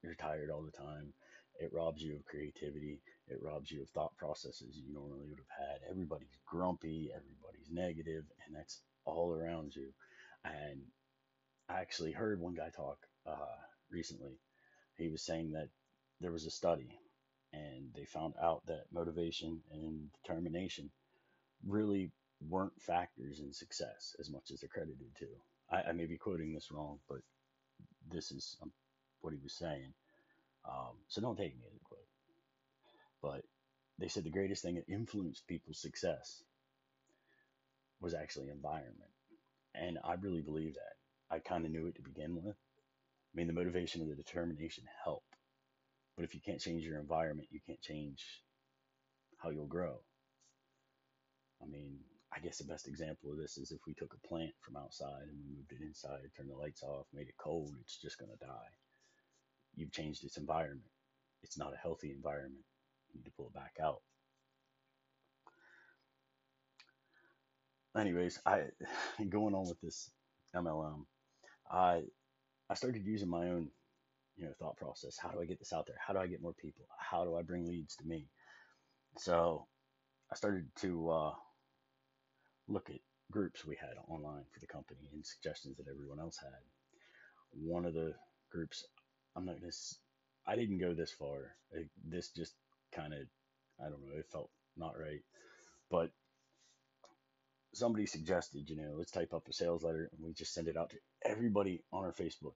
you're 0.01 0.15
tired 0.15 0.49
all 0.49 0.63
the 0.63 0.71
time. 0.71 1.13
It 1.59 1.71
robs 1.73 2.01
you 2.01 2.15
of 2.15 2.25
creativity. 2.25 3.01
It 3.27 3.39
robs 3.41 3.71
you 3.71 3.81
of 3.81 3.89
thought 3.89 4.15
processes 4.17 4.77
you 4.77 4.93
normally 4.93 5.25
would 5.27 5.39
have 5.39 5.67
had. 5.67 5.79
Everybody's 5.89 6.37
grumpy. 6.45 7.09
Everybody's 7.13 7.69
negative, 7.71 8.23
and 8.45 8.55
that's 8.55 8.81
all 9.05 9.33
around 9.33 9.75
you. 9.75 9.89
And 10.45 10.81
I 11.69 11.81
actually 11.81 12.13
heard 12.13 12.39
one 12.39 12.53
guy 12.53 12.69
talk 12.75 13.06
uh, 13.27 13.57
recently. 13.91 14.39
He 14.97 15.09
was 15.09 15.21
saying 15.21 15.51
that 15.51 15.69
there 16.21 16.31
was 16.31 16.45
a 16.45 16.51
study, 16.51 16.99
and 17.53 17.89
they 17.95 18.05
found 18.05 18.33
out 18.41 18.65
that 18.67 18.85
motivation 18.91 19.61
and 19.71 20.09
determination 20.23 20.89
really 21.65 22.11
weren't 22.49 22.79
factors 22.81 23.39
in 23.39 23.53
success 23.53 24.15
as 24.19 24.29
much 24.29 24.51
as 24.51 24.59
they're 24.59 24.69
credited 24.69 25.15
to. 25.19 25.27
I, 25.71 25.89
I 25.89 25.91
may 25.91 26.05
be 26.05 26.17
quoting 26.17 26.53
this 26.53 26.71
wrong, 26.71 26.99
but 27.09 27.19
this 28.11 28.31
is 28.31 28.57
um, 28.61 28.71
what 29.21 29.33
he 29.33 29.39
was 29.41 29.53
saying. 29.53 29.93
Um, 30.67 30.95
so 31.07 31.21
don't 31.21 31.37
take 31.37 31.55
me 31.57 31.63
as 31.67 31.75
a 31.75 31.79
quote. 31.83 31.99
But 33.21 33.43
they 33.99 34.07
said 34.07 34.23
the 34.23 34.29
greatest 34.29 34.63
thing 34.63 34.75
that 34.75 34.91
influenced 34.91 35.47
people's 35.47 35.79
success 35.79 36.43
was 37.99 38.13
actually 38.13 38.49
environment. 38.49 39.11
And 39.73 39.97
I 40.03 40.13
really 40.21 40.41
believe 40.41 40.75
that. 40.75 41.35
I 41.35 41.39
kind 41.39 41.65
of 41.65 41.71
knew 41.71 41.87
it 41.87 41.95
to 41.95 42.01
begin 42.01 42.35
with. 42.41 42.55
I 43.33 43.37
mean, 43.37 43.47
the 43.47 43.53
motivation 43.53 44.01
and 44.01 44.11
the 44.11 44.15
determination 44.15 44.85
help. 45.03 45.23
But 46.15 46.23
if 46.23 46.33
you 46.33 46.41
can't 46.43 46.59
change 46.59 46.83
your 46.83 46.99
environment, 46.99 47.49
you 47.51 47.59
can't 47.65 47.81
change 47.81 48.23
how 49.37 49.49
you'll 49.49 49.67
grow. 49.67 49.99
I 51.61 51.67
mean, 51.67 51.99
I 52.35 52.39
guess 52.39 52.57
the 52.57 52.71
best 52.71 52.87
example 52.87 53.31
of 53.31 53.37
this 53.37 53.57
is 53.57 53.71
if 53.71 53.79
we 53.85 53.93
took 53.93 54.13
a 54.13 54.27
plant 54.27 54.51
from 54.61 54.77
outside 54.77 55.23
and 55.29 55.37
we 55.37 55.55
moved 55.55 55.71
it 55.71 55.85
inside, 55.85 56.19
turned 56.35 56.49
the 56.49 56.55
lights 56.55 56.83
off, 56.83 57.05
made 57.13 57.27
it 57.27 57.37
cold, 57.37 57.73
it's 57.81 57.97
just 57.97 58.17
going 58.17 58.31
to 58.31 58.45
die. 58.45 58.71
You've 59.75 59.91
changed 59.91 60.23
its 60.23 60.37
environment. 60.37 60.89
It's 61.43 61.57
not 61.57 61.73
a 61.73 61.77
healthy 61.77 62.11
environment. 62.11 62.63
You 63.09 63.19
need 63.19 63.25
to 63.25 63.31
pull 63.31 63.47
it 63.47 63.53
back 63.53 63.75
out. 63.81 64.01
Anyways, 67.97 68.39
I 68.45 68.65
going 69.29 69.55
on 69.55 69.67
with 69.67 69.79
this 69.81 70.11
MLM, 70.55 71.05
I 71.71 72.03
I 72.69 72.75
started 72.75 73.05
using 73.05 73.29
my 73.29 73.49
own, 73.49 73.69
you 74.35 74.45
know, 74.45 74.53
thought 74.59 74.77
process. 74.77 75.17
How 75.17 75.29
do 75.29 75.41
I 75.41 75.45
get 75.45 75.59
this 75.59 75.73
out 75.73 75.85
there? 75.87 75.97
How 76.05 76.13
do 76.13 76.19
I 76.19 76.27
get 76.27 76.41
more 76.41 76.53
people? 76.53 76.85
How 76.99 77.23
do 77.23 77.35
I 77.37 77.41
bring 77.41 77.67
leads 77.67 77.95
to 77.97 78.05
me? 78.05 78.27
So 79.17 79.67
I 80.31 80.35
started 80.35 80.67
to 80.81 81.09
uh, 81.09 81.33
look 82.67 82.89
at 82.89 82.99
groups 83.31 83.65
we 83.65 83.75
had 83.75 83.97
online 84.07 84.43
for 84.53 84.59
the 84.59 84.67
company 84.67 85.09
and 85.13 85.25
suggestions 85.25 85.77
that 85.77 85.87
everyone 85.89 86.19
else 86.19 86.37
had. 86.37 86.59
One 87.51 87.85
of 87.85 87.93
the 87.93 88.13
groups, 88.51 88.85
I'm 89.35 89.45
not 89.45 89.59
gonna, 89.59 89.71
I 90.45 90.55
didn't 90.55 90.79
go 90.79 90.93
this 90.93 91.11
far. 91.11 91.55
It, 91.71 91.89
this 92.05 92.29
just 92.29 92.53
kind 92.93 93.13
of, 93.13 93.19
I 93.79 93.89
don't 93.89 94.01
know, 94.01 94.17
it 94.17 94.29
felt 94.31 94.49
not 94.75 94.99
right. 94.99 95.21
But 95.89 96.11
somebody 97.77 98.05
suggested, 98.05 98.69
you 98.69 98.75
know, 98.75 98.95
let's 98.97 99.11
type 99.11 99.33
up 99.33 99.47
a 99.47 99.53
sales 99.53 99.83
letter 99.83 100.09
and 100.11 100.25
we 100.25 100.33
just 100.33 100.53
send 100.53 100.67
it 100.67 100.77
out 100.77 100.89
to 100.91 100.97
everybody 101.23 101.83
on 101.93 102.03
our 102.03 102.13
Facebook. 102.13 102.53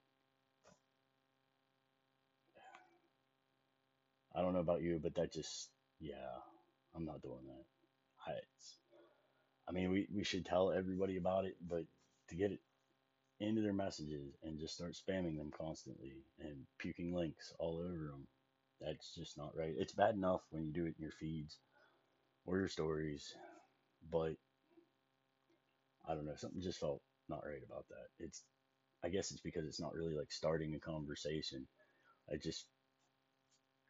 I 4.34 4.40
don't 4.40 4.54
know 4.54 4.60
about 4.60 4.82
you, 4.82 4.98
but 5.02 5.14
that 5.16 5.32
just, 5.32 5.68
yeah, 6.00 6.14
I'm 6.96 7.04
not 7.04 7.22
doing 7.22 7.44
that. 7.46 7.64
I, 8.26 8.32
I 9.68 9.72
mean, 9.72 9.90
we, 9.90 10.08
we 10.12 10.24
should 10.24 10.46
tell 10.46 10.72
everybody 10.72 11.16
about 11.16 11.44
it, 11.44 11.56
but 11.68 11.84
to 12.28 12.34
get 12.34 12.52
it 12.52 12.60
into 13.40 13.60
their 13.60 13.72
messages 13.72 14.34
and 14.42 14.58
just 14.58 14.74
start 14.74 14.94
spamming 14.94 15.36
them 15.36 15.50
constantly 15.56 16.24
and 16.40 16.66
puking 16.78 17.14
links 17.14 17.52
all 17.58 17.78
over 17.78 18.06
them, 18.10 18.26
that's 18.80 19.14
just 19.14 19.36
not 19.36 19.56
right. 19.56 19.74
It's 19.76 19.92
bad 19.92 20.14
enough 20.14 20.40
when 20.50 20.64
you 20.64 20.72
do 20.72 20.86
it 20.86 20.94
in 20.98 21.02
your 21.02 21.12
feeds 21.12 21.58
or 22.46 22.58
your 22.58 22.68
stories, 22.68 23.34
but 24.10 24.34
I 26.08 26.14
don't 26.14 26.26
know, 26.26 26.34
something 26.36 26.60
just 26.62 26.80
felt 26.80 27.02
not 27.28 27.44
right 27.46 27.62
about 27.64 27.86
that. 27.88 28.08
It's, 28.24 28.42
I 29.04 29.08
guess 29.10 29.30
it's 29.32 29.40
because 29.40 29.66
it's 29.66 29.80
not 29.80 29.94
really 29.94 30.16
like 30.16 30.32
starting 30.32 30.74
a 30.74 30.80
conversation. 30.80 31.66
I 32.32 32.36
just, 32.36 32.66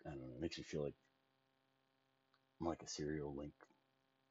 I 0.07 0.11
don't 0.11 0.21
know, 0.21 0.35
it 0.37 0.41
makes 0.41 0.59
me 0.59 0.65
feel 0.65 0.85
like 0.85 0.95
I'm 2.61 2.67
like 2.67 2.83
a 2.83 2.89
serial 2.89 3.35
link 3.35 3.53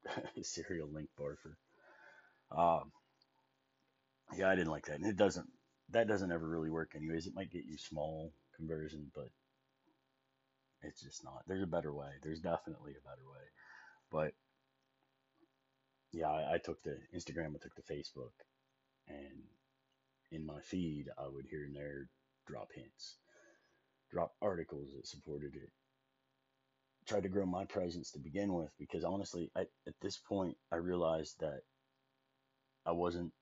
serial 0.42 0.88
link 0.90 1.10
barfer. 1.18 1.56
Um, 2.50 2.92
yeah, 4.36 4.48
I 4.48 4.54
didn't 4.54 4.70
like 4.70 4.86
that, 4.86 4.96
and 4.96 5.06
it 5.06 5.16
doesn't. 5.16 5.48
That 5.90 6.08
doesn't 6.08 6.32
ever 6.32 6.48
really 6.48 6.70
work, 6.70 6.92
anyways. 6.96 7.26
It 7.26 7.34
might 7.34 7.50
get 7.50 7.64
you 7.66 7.76
small 7.76 8.32
conversion, 8.56 9.10
but 9.14 9.28
it's 10.82 11.00
just 11.02 11.24
not. 11.24 11.42
There's 11.46 11.62
a 11.62 11.66
better 11.66 11.92
way. 11.94 12.10
There's 12.22 12.40
definitely 12.40 12.92
a 12.92 13.08
better 13.08 13.26
way, 13.30 13.46
but 14.10 14.34
yeah, 16.12 16.28
I, 16.28 16.54
I 16.54 16.58
took 16.58 16.82
the 16.82 16.98
Instagram, 17.14 17.54
I 17.54 17.62
took 17.62 17.74
the 17.74 17.94
Facebook, 17.94 18.32
and 19.08 19.42
in 20.30 20.46
my 20.46 20.60
feed, 20.60 21.06
I 21.18 21.28
would 21.28 21.46
here 21.50 21.64
and 21.64 21.74
there 21.74 22.08
drop 22.46 22.68
hints, 22.74 23.16
drop 24.10 24.32
articles 24.42 24.90
that 24.94 25.06
supported 25.06 25.54
it, 25.54 25.70
tried 27.06 27.22
to 27.24 27.28
grow 27.28 27.46
my 27.46 27.64
presence 27.64 28.10
to 28.12 28.18
begin 28.18 28.52
with 28.52 28.70
because 28.78 29.04
honestly, 29.04 29.50
at, 29.56 29.68
at 29.86 29.94
this 30.00 30.18
point, 30.18 30.56
I 30.70 30.76
realized 30.76 31.36
that 31.40 31.60
I 32.86 32.92
wasn't 32.92 33.32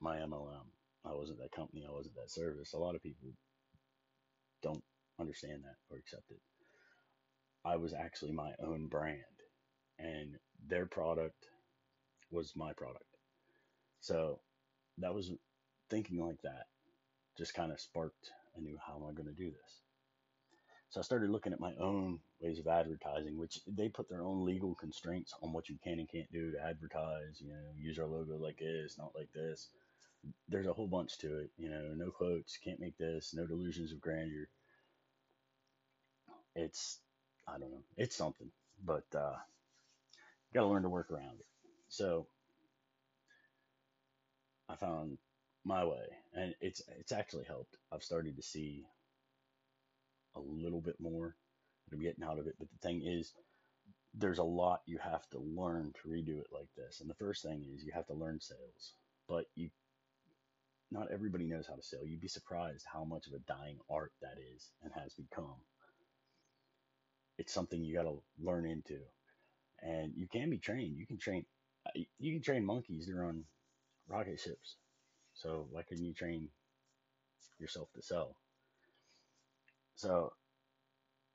my 0.00 0.16
MLM. 0.18 0.66
I 1.04 1.14
wasn't 1.14 1.38
that 1.38 1.52
company. 1.52 1.84
I 1.88 1.92
wasn't 1.92 2.16
that 2.16 2.30
service. 2.30 2.72
A 2.74 2.78
lot 2.78 2.94
of 2.94 3.02
people 3.02 3.28
don't 4.62 4.82
understand 5.20 5.62
that 5.64 5.76
or 5.90 5.98
accept 5.98 6.30
it. 6.30 6.40
I 7.64 7.76
was 7.76 7.94
actually 7.94 8.32
my 8.32 8.52
own 8.62 8.86
brand, 8.86 9.20
and 9.98 10.36
their 10.68 10.86
product 10.86 11.46
was 12.30 12.52
my 12.56 12.72
product. 12.72 13.04
So 14.00 14.40
that 14.98 15.14
was 15.14 15.30
thinking 15.90 16.20
like 16.20 16.40
that 16.42 16.66
just 17.36 17.54
kind 17.54 17.70
of 17.70 17.80
sparked 17.80 18.30
I 18.56 18.60
knew 18.60 18.78
how 18.84 18.96
am 18.96 19.02
I 19.02 19.12
going 19.12 19.28
to 19.28 19.34
do 19.34 19.50
this? 19.50 19.80
So 20.88 21.00
I 21.00 21.02
started 21.02 21.30
looking 21.30 21.52
at 21.52 21.60
my 21.60 21.74
own 21.80 22.20
ways 22.40 22.58
of 22.58 22.68
advertising, 22.68 23.36
which 23.36 23.60
they 23.66 23.88
put 23.88 24.08
their 24.08 24.22
own 24.22 24.44
legal 24.44 24.74
constraints 24.76 25.34
on 25.42 25.52
what 25.52 25.68
you 25.68 25.76
can 25.82 25.98
and 25.98 26.08
can't 26.08 26.30
do 26.32 26.52
to 26.52 26.64
advertise. 26.64 27.40
You 27.40 27.48
know, 27.48 27.56
use 27.76 27.98
our 27.98 28.06
logo 28.06 28.38
like 28.38 28.58
this, 28.58 28.96
not 28.96 29.12
like 29.14 29.28
this. 29.34 29.68
There's 30.48 30.66
a 30.66 30.72
whole 30.72 30.86
bunch 30.86 31.18
to 31.18 31.40
it. 31.40 31.50
You 31.58 31.70
know, 31.70 31.92
no 31.96 32.10
quotes, 32.10 32.56
can't 32.64 32.80
make 32.80 32.96
this, 32.98 33.34
no 33.34 33.46
delusions 33.46 33.92
of 33.92 34.00
grandeur. 34.00 34.48
It's, 36.54 37.00
I 37.46 37.58
don't 37.58 37.70
know, 37.70 37.82
it's 37.98 38.16
something, 38.16 38.50
but 38.82 39.04
uh, 39.14 39.36
got 40.54 40.62
to 40.62 40.66
learn 40.66 40.82
to 40.82 40.88
work 40.88 41.10
around 41.10 41.40
it. 41.40 41.46
So 41.96 42.26
I 44.68 44.76
found 44.76 45.16
my 45.64 45.82
way, 45.82 46.04
and 46.34 46.54
it's 46.60 46.82
it's 46.98 47.12
actually 47.12 47.44
helped. 47.44 47.78
I've 47.90 48.02
started 48.02 48.36
to 48.36 48.42
see 48.42 48.84
a 50.34 50.40
little 50.40 50.82
bit 50.82 50.96
more 51.00 51.34
that 51.88 51.96
I'm 51.96 52.02
getting 52.02 52.22
out 52.22 52.38
of 52.38 52.46
it. 52.48 52.56
But 52.58 52.68
the 52.70 52.86
thing 52.86 53.00
is, 53.02 53.32
there's 54.12 54.40
a 54.40 54.44
lot 54.44 54.82
you 54.84 54.98
have 54.98 55.26
to 55.30 55.38
learn 55.38 55.94
to 55.94 56.08
redo 56.08 56.38
it 56.38 56.48
like 56.52 56.68
this. 56.76 57.00
And 57.00 57.08
the 57.08 57.14
first 57.14 57.42
thing 57.42 57.64
is 57.74 57.82
you 57.82 57.92
have 57.94 58.08
to 58.08 58.14
learn 58.14 58.40
sales. 58.42 58.92
But 59.26 59.46
you 59.54 59.70
not 60.90 61.10
everybody 61.10 61.46
knows 61.46 61.66
how 61.66 61.76
to 61.76 61.82
sell. 61.82 62.04
You'd 62.04 62.20
be 62.20 62.28
surprised 62.28 62.84
how 62.92 63.04
much 63.04 63.26
of 63.26 63.32
a 63.32 63.38
dying 63.48 63.78
art 63.88 64.12
that 64.20 64.36
is 64.54 64.68
and 64.82 64.92
has 64.92 65.14
become. 65.14 65.56
It's 67.38 67.54
something 67.54 67.82
you 67.82 67.94
got 67.94 68.02
to 68.02 68.22
learn 68.38 68.66
into. 68.66 68.98
And 69.80 70.12
you 70.14 70.28
can 70.28 70.50
be 70.50 70.58
trained. 70.58 70.98
You 70.98 71.06
can 71.06 71.18
train 71.18 71.46
you 71.94 72.32
can 72.32 72.42
train 72.42 72.64
monkeys 72.64 73.06
to 73.06 73.14
run 73.14 73.44
rocket 74.08 74.40
ships. 74.40 74.76
So 75.34 75.66
why 75.70 75.82
couldn't 75.82 76.04
you 76.04 76.14
train 76.14 76.48
yourself 77.58 77.88
to 77.94 78.02
sell? 78.02 78.36
So 79.96 80.32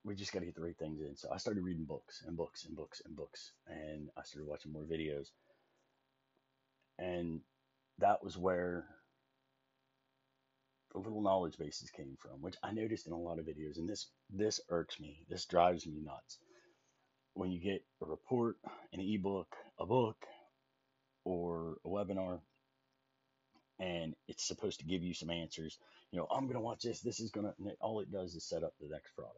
we 0.03 0.15
just 0.15 0.33
got 0.33 0.39
to 0.39 0.45
get 0.45 0.55
the 0.55 0.61
right 0.61 0.77
things 0.77 1.01
in. 1.01 1.15
So 1.15 1.29
I 1.31 1.37
started 1.37 1.63
reading 1.63 1.85
books 1.85 2.23
and 2.25 2.35
books 2.35 2.65
and 2.65 2.75
books 2.75 3.01
and 3.05 3.15
books, 3.15 3.51
and 3.67 4.09
I 4.17 4.23
started 4.23 4.49
watching 4.49 4.71
more 4.71 4.83
videos. 4.83 5.27
And 6.97 7.41
that 7.99 8.23
was 8.23 8.37
where 8.37 8.85
the 10.91 10.99
little 10.99 11.21
knowledge 11.21 11.57
bases 11.57 11.89
came 11.89 12.17
from, 12.19 12.41
which 12.41 12.55
I 12.63 12.71
noticed 12.71 13.07
in 13.07 13.13
a 13.13 13.19
lot 13.19 13.39
of 13.39 13.45
videos. 13.45 13.77
And 13.77 13.87
this 13.87 14.07
this 14.29 14.59
irks 14.69 14.99
me. 14.99 15.25
This 15.29 15.45
drives 15.45 15.85
me 15.85 16.01
nuts. 16.03 16.39
When 17.33 17.51
you 17.51 17.61
get 17.61 17.83
a 18.01 18.05
report, 18.05 18.57
an 18.91 18.99
ebook, 18.99 19.55
a 19.79 19.85
book, 19.85 20.17
or 21.23 21.77
a 21.85 21.87
webinar, 21.87 22.39
and 23.79 24.15
it's 24.27 24.47
supposed 24.47 24.79
to 24.79 24.85
give 24.85 25.03
you 25.03 25.13
some 25.13 25.29
answers. 25.29 25.77
You 26.11 26.19
know, 26.19 26.27
I'm 26.31 26.43
going 26.43 26.55
to 26.55 26.61
watch 26.61 26.81
this. 26.83 27.01
This 27.01 27.19
is 27.19 27.31
going 27.31 27.47
to, 27.47 27.71
all 27.79 27.99
it 27.99 28.11
does 28.11 28.35
is 28.35 28.47
set 28.47 28.63
up 28.63 28.73
the 28.79 28.89
next 28.89 29.15
product. 29.15 29.37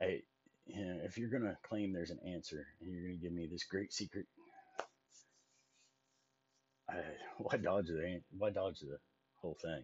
I, 0.00 0.22
you 0.66 0.84
know, 0.84 1.00
if 1.04 1.18
you're 1.18 1.30
going 1.30 1.42
to 1.42 1.56
claim 1.68 1.92
there's 1.92 2.10
an 2.10 2.20
answer 2.26 2.66
and 2.80 2.90
you're 2.90 3.02
going 3.02 3.18
to 3.18 3.22
give 3.22 3.32
me 3.32 3.48
this 3.50 3.64
great 3.64 3.92
secret, 3.92 4.26
I, 6.88 6.96
why 7.38 7.56
dodge 7.56 7.86
the 7.86 8.20
why 8.36 8.50
dodge 8.50 8.80
the 8.80 8.98
whole 9.40 9.56
thing? 9.60 9.82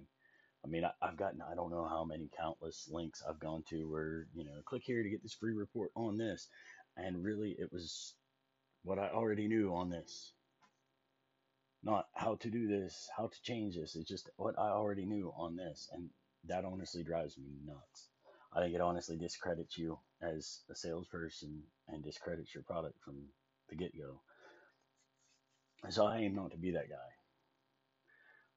I 0.65 0.69
mean, 0.69 0.85
I, 0.85 0.91
I've 1.03 1.17
gotten 1.17 1.43
I 1.43 1.55
don't 1.55 1.71
know 1.71 1.87
how 1.87 2.05
many 2.05 2.31
countless 2.39 2.89
links 2.91 3.23
I've 3.29 3.39
gone 3.39 3.63
to 3.71 3.91
where 3.91 4.27
you 4.35 4.45
know 4.45 4.53
click 4.65 4.83
here 4.85 5.03
to 5.03 5.11
get 5.11 5.23
this 5.23 5.35
free 5.35 5.53
report 5.53 5.91
on 5.95 6.17
this, 6.17 6.49
and 6.97 7.25
really 7.25 7.57
it 7.59 7.71
was 7.73 8.15
what 8.83 8.99
I 8.99 9.09
already 9.09 9.49
knew 9.49 9.75
on 9.75 9.91
this, 9.91 10.33
not 11.85 12.07
how 12.14 12.37
to 12.37 12.51
do 12.51 12.66
this, 12.66 13.09
how 13.16 13.27
to 13.27 13.42
change 13.42 13.77
this. 13.77 13.94
It's 13.94 14.09
just 14.09 14.31
what 14.37 14.59
I 14.59 14.70
already 14.70 15.05
knew 15.05 15.33
on 15.37 15.55
this, 15.55 15.88
and 15.92 16.09
that 16.49 16.64
honestly 16.64 17.05
drives 17.05 17.37
me 17.37 17.59
nuts. 17.64 18.09
I 18.53 18.61
think 18.61 18.75
it 18.75 18.81
honestly 18.81 19.16
discredits 19.16 19.77
you 19.77 19.99
as 20.23 20.61
a 20.70 20.75
salesperson 20.75 21.62
and 21.88 22.03
discredits 22.03 22.55
your 22.55 22.62
product 22.62 22.99
from 23.05 23.16
the 23.68 23.77
get 23.77 23.92
go. 23.97 24.20
So 25.90 26.07
I 26.07 26.18
aim 26.18 26.35
not 26.35 26.53
to 26.53 26.57
be 26.57 26.70
that 26.73 26.88
guy. 26.88 27.11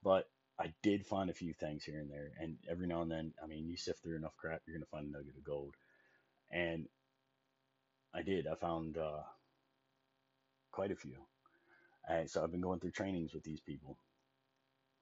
But 0.03 0.29
I 0.59 0.73
did 0.81 1.05
find 1.05 1.29
a 1.29 1.33
few 1.33 1.53
things 1.53 1.83
here 1.83 1.99
and 1.99 2.09
there, 2.09 2.31
and 2.39 2.57
every 2.69 2.87
now 2.87 3.01
and 3.01 3.11
then, 3.11 3.33
I 3.43 3.47
mean, 3.47 3.67
you 3.67 3.75
sift 3.75 4.01
through 4.01 4.15
enough 4.15 4.37
crap, 4.37 4.61
you're 4.65 4.77
gonna 4.77 4.85
find 4.85 5.07
a 5.07 5.11
nugget 5.11 5.35
of 5.37 5.43
gold. 5.43 5.75
And 6.49 6.87
I 8.13 8.21
did. 8.21 8.47
I 8.47 8.55
found 8.55 8.97
uh, 8.97 9.23
quite 10.71 10.91
a 10.91 10.95
few. 10.95 11.17
And 12.07 12.29
so 12.29 12.43
I've 12.43 12.51
been 12.51 12.61
going 12.61 12.79
through 12.79 12.91
trainings 12.91 13.33
with 13.33 13.43
these 13.43 13.59
people, 13.61 13.97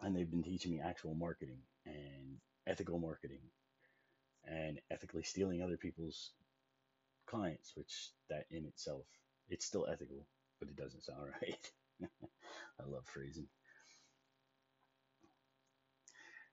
and 0.02 0.16
they've 0.16 0.30
been 0.30 0.44
teaching 0.44 0.72
me 0.72 0.82
actual 0.82 1.14
marketing 1.14 1.60
and 1.86 2.38
ethical 2.68 3.00
marketing 3.00 3.42
and 4.46 4.80
ethically 4.92 5.24
stealing 5.24 5.62
other 5.62 5.78
people's 5.78 6.32
clients, 7.28 7.74
which 7.76 8.12
that 8.30 8.46
in 8.52 8.66
itself, 8.66 9.06
it's 9.50 9.66
still 9.66 9.88
ethical, 9.92 10.28
but 10.60 10.70
it 10.70 10.76
doesn't 10.76 11.04
sound 11.04 11.28
right. 11.42 11.72
I 12.80 12.90
love 12.90 13.06
phrasing. 13.06 13.48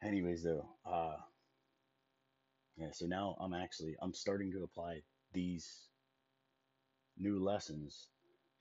Anyways, 0.03 0.43
though, 0.43 0.67
uh, 0.85 1.17
yeah. 2.77 2.91
So 2.93 3.07
now 3.07 3.37
I'm 3.41 3.55
actually 3.55 3.97
I'm 4.03 4.15
starting 4.15 4.51
to 4.53 4.65
apply 4.65 5.03
these 5.33 5.87
new 7.19 7.43
lessons 7.43 8.09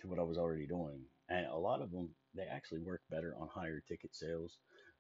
to 0.02 0.08
what 0.08 0.20
I 0.20 0.24
was 0.24 0.38
already 0.38 0.68
doing, 0.68 1.02
and 1.32 1.46
a 1.48 1.56
lot 1.58 1.82
of 1.82 1.92
them 1.92 2.10
they 2.36 2.44
actually 2.44 2.82
work 2.82 3.02
better 3.10 3.36
on 3.40 3.48
higher 3.48 3.82
ticket 3.88 4.14
sales, 4.14 4.58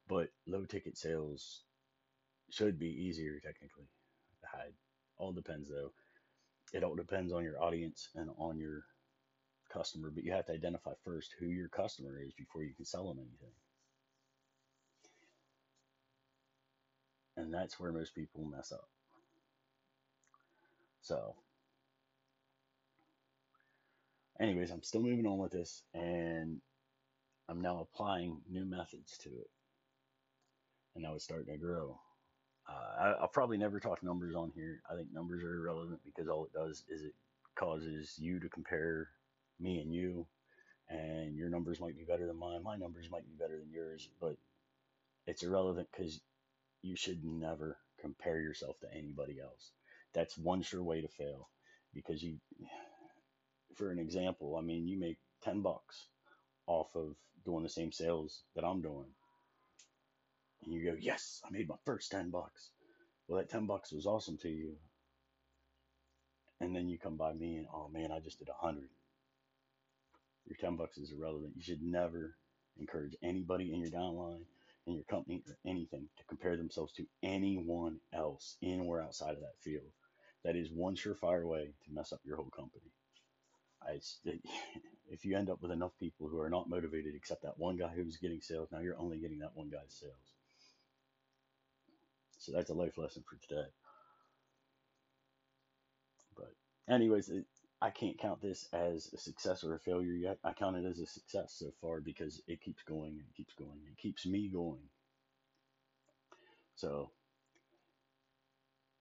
but 0.08 0.30
low 0.48 0.66
ticket 0.66 0.98
sales 0.98 1.64
should 2.50 2.80
be 2.80 2.88
easier 2.88 3.40
technically. 3.44 3.88
I, 4.46 4.72
all 5.18 5.34
depends 5.34 5.70
though. 5.70 5.92
It 6.74 6.84
all 6.84 6.96
depends 6.96 7.34
on 7.34 7.44
your 7.44 7.62
audience 7.62 8.10
and 8.16 8.30
on 8.38 8.58
your 8.58 8.84
customer, 9.72 10.10
but 10.10 10.24
you 10.24 10.32
have 10.32 10.46
to 10.46 10.54
identify 10.54 10.92
first 11.04 11.36
who 11.40 11.48
your 11.48 11.70
customer 11.70 12.20
is 12.20 12.34
before 12.34 12.64
you 12.64 12.74
can 12.74 12.86
sell 12.86 13.08
them 13.08 13.20
anything. 13.20 13.56
And 17.38 17.54
that's 17.54 17.80
where 17.80 17.92
most 17.92 18.16
people 18.16 18.46
mess 18.46 18.72
up. 18.72 18.88
So, 21.02 21.36
anyways, 24.42 24.72
I'm 24.72 24.84
still 24.84 25.02
moving 25.02 25.28
on 25.28 25.38
with 25.38 25.52
this 25.52 25.84
and 25.94 26.60
I'm 27.48 27.62
now 27.62 27.80
applying 27.80 28.42
new 28.50 28.66
methods 28.66 29.18
to 29.20 29.30
it. 29.30 29.50
And 30.96 31.04
now 31.04 31.14
it's 31.16 31.24
starting 31.24 31.54
to 31.54 31.58
grow. 31.60 32.00
Uh, 32.68 33.04
I, 33.04 33.22
will 33.22 33.28
probably 33.28 33.58
never 33.58 33.80
talk 33.80 34.04
numbers 34.04 34.36
on 34.36 34.52
here. 34.56 34.82
I 34.92 34.96
think 34.96 35.08
numbers 35.14 35.44
are 35.44 35.56
irrelevant 35.56 36.00
because 36.04 36.28
all 36.28 36.46
it 36.46 36.54
does 36.54 36.84
is 36.90 37.04
it 37.04 37.14
causes 37.56 38.16
you 38.18 38.40
to 38.40 38.50
compare 38.50 39.10
me 39.60 39.80
and 39.80 39.94
you, 39.94 40.26
and 40.90 41.36
your 41.36 41.50
numbers 41.50 41.80
might 41.80 41.98
be 41.98 42.04
better 42.04 42.28
than 42.28 42.38
mine. 42.38 42.64
My 42.64 42.76
numbers 42.76 43.10
might 43.12 43.26
be 43.26 43.36
better 43.40 43.58
than 43.58 43.72
yours, 43.72 44.10
but 44.20 44.36
it's 45.28 45.44
irrelevant 45.44 45.88
because 45.92 46.20
you 46.82 46.96
should 46.96 47.24
never 47.24 47.78
compare 48.00 48.40
yourself 48.40 48.80
to 48.80 48.94
anybody 48.94 49.40
else. 49.40 49.72
That's 50.14 50.38
one 50.38 50.62
sure 50.62 50.84
way 50.84 51.02
to 51.02 51.08
fail 51.08 51.50
because 51.94 52.22
you, 52.22 52.38
for 53.76 53.92
an 53.92 54.00
example, 54.00 54.56
I 54.58 54.62
mean, 54.62 54.88
you 54.88 55.00
make 55.00 55.18
10 55.44 55.62
bucks 55.62 56.08
off 56.68 56.96
of 56.96 57.16
doing 57.46 57.64
the 57.64 57.70
same 57.70 57.92
sales 57.92 58.44
that 58.56 58.64
I'm 58.64 58.82
doing 58.82 59.08
and 60.64 60.74
you 60.74 60.84
go, 60.84 60.96
yes, 61.00 61.42
I 61.46 61.50
made 61.52 61.68
my 61.68 61.76
first 61.86 62.12
10 62.12 62.30
bucks. 62.30 62.70
Well, 63.28 63.40
that 63.40 63.50
10 63.50 63.66
bucks 63.66 63.92
was 63.92 64.06
awesome 64.06 64.38
to 64.40 64.50
you. 64.50 64.76
And 66.60 66.76
then 66.76 66.88
you 66.88 67.00
come 67.00 67.18
by 67.18 67.34
me 67.34 67.58
and, 67.58 67.68
oh 67.74 67.90
man, 67.92 68.12
I 68.12 68.20
just 68.20 68.40
did 68.40 68.50
a 68.50 68.64
100. 68.64 68.88
Your 70.46 70.58
10 70.60 70.76
bucks 70.76 70.98
is 70.98 71.12
irrelevant. 71.12 71.54
You 71.56 71.64
should 71.64 71.82
never 71.82 72.36
encourage 72.80 73.16
anybody 73.24 73.74
in 73.74 73.80
your 73.80 73.90
downline, 73.90 74.44
in 74.86 74.94
your 74.94 75.04
company, 75.06 75.44
or 75.48 75.58
anything 75.66 76.08
to 76.18 76.24
compare 76.26 76.58
themselves 76.58 76.94
to 76.94 77.06
anyone 77.24 77.98
else 78.14 78.58
in 78.62 78.82
or 78.82 79.02
outside 79.02 79.34
of 79.34 79.42
that 79.42 79.60
field. 79.62 79.90
That 80.44 80.56
is 80.56 80.70
one 80.72 80.96
surefire 80.96 81.46
way 81.46 81.74
to 81.86 81.94
mess 81.94 82.12
up 82.12 82.20
your 82.24 82.36
whole 82.38 82.50
company. 82.56 82.92
I, 83.84 84.00
if 85.10 85.26
you 85.26 85.38
end 85.38 85.50
up 85.50 85.62
with 85.62 85.72
enough 85.72 85.98
people 86.00 86.28
who 86.28 86.40
are 86.40 86.50
not 86.50 86.70
motivated 86.70 87.16
except 87.16 87.44
that 87.44 87.60
one 87.60 87.78
guy 87.78 87.90
who's 87.90 88.18
getting 88.18 88.42
sales, 88.42 88.70
now 88.72 88.80
you're 88.80 89.00
only 89.00 89.18
getting 89.18 89.40
that 89.40 89.56
one 89.56 89.70
guy's 89.70 89.94
sales. 89.94 90.34
So 92.38 92.52
that's 92.52 92.70
a 92.70 92.74
life 92.74 92.98
lesson 92.98 93.24
for 93.30 93.38
today. 93.48 93.68
But, 96.36 96.54
anyways, 96.90 97.30
it, 97.30 97.46
I 97.82 97.90
can't 97.90 98.18
count 98.18 98.42
this 98.42 98.68
as 98.74 99.12
a 99.14 99.18
success 99.18 99.64
or 99.64 99.76
a 99.76 99.80
failure 99.80 100.14
yet. 100.14 100.38
I 100.44 100.54
count 100.54 100.78
it 100.78 100.86
as 100.86 101.00
a 101.00 101.06
success 101.06 101.54
so 101.58 101.72
far 101.82 102.02
because 102.02 102.42
it 102.48 102.62
keeps 102.62 102.84
going 102.84 103.20
and 103.20 103.36
keeps 103.36 103.54
going. 103.54 103.80
It 103.92 103.98
keeps 103.98 104.26
me 104.26 104.48
going. 104.48 104.90
So, 106.76 107.12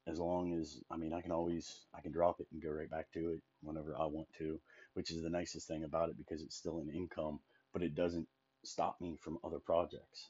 as 0.06 0.18
long 0.18 0.58
as, 0.58 0.80
I 0.90 0.96
mean, 0.96 1.12
I 1.12 1.20
can 1.20 1.32
always, 1.32 1.84
I 1.94 2.00
can 2.00 2.12
drop 2.12 2.40
it 2.40 2.48
and 2.52 2.62
go 2.62 2.70
right 2.70 2.90
back 2.90 3.12
to 3.12 3.30
it 3.30 3.42
whenever 3.62 3.96
I 3.96 4.06
want 4.06 4.28
to, 4.38 4.58
which 4.94 5.10
is 5.10 5.22
the 5.22 5.30
nicest 5.30 5.68
thing 5.68 5.84
about 5.84 6.08
it 6.08 6.18
because 6.18 6.42
it's 6.42 6.56
still 6.56 6.78
an 6.80 6.90
income, 6.90 7.40
but 7.72 7.82
it 7.82 7.94
doesn't 7.94 8.26
stop 8.64 9.00
me 9.00 9.16
from 9.22 9.38
other 9.44 9.58
projects 9.58 10.28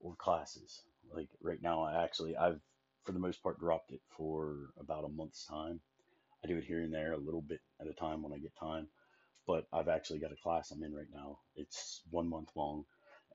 or 0.00 0.14
classes. 0.16 0.82
Like 1.12 1.28
right 1.42 1.60
now, 1.62 1.82
I 1.82 2.04
actually 2.04 2.36
I've 2.36 2.60
for 3.04 3.12
the 3.12 3.18
most 3.18 3.42
part, 3.42 3.58
dropped 3.58 3.92
it 3.92 4.00
for 4.16 4.70
about 4.78 5.04
a 5.04 5.08
month's 5.08 5.46
time. 5.46 5.80
I 6.44 6.48
do 6.48 6.56
it 6.56 6.64
here 6.64 6.80
and 6.80 6.92
there, 6.92 7.12
a 7.12 7.18
little 7.18 7.42
bit 7.42 7.60
at 7.80 7.88
a 7.88 7.92
time 7.92 8.22
when 8.22 8.32
I 8.32 8.38
get 8.38 8.56
time. 8.56 8.86
But 9.46 9.66
I've 9.72 9.88
actually 9.88 10.20
got 10.20 10.32
a 10.32 10.42
class 10.42 10.70
I'm 10.70 10.82
in 10.82 10.94
right 10.94 11.10
now. 11.12 11.38
It's 11.56 12.02
one 12.10 12.28
month 12.28 12.50
long. 12.54 12.84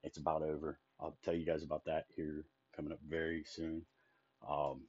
It's 0.02 0.18
about 0.18 0.42
over. 0.42 0.78
I'll 1.00 1.16
tell 1.24 1.34
you 1.34 1.44
guys 1.44 1.62
about 1.62 1.84
that 1.86 2.06
here 2.16 2.44
coming 2.74 2.92
up 2.92 3.00
very 3.08 3.44
soon. 3.46 3.82
Um, 4.48 4.82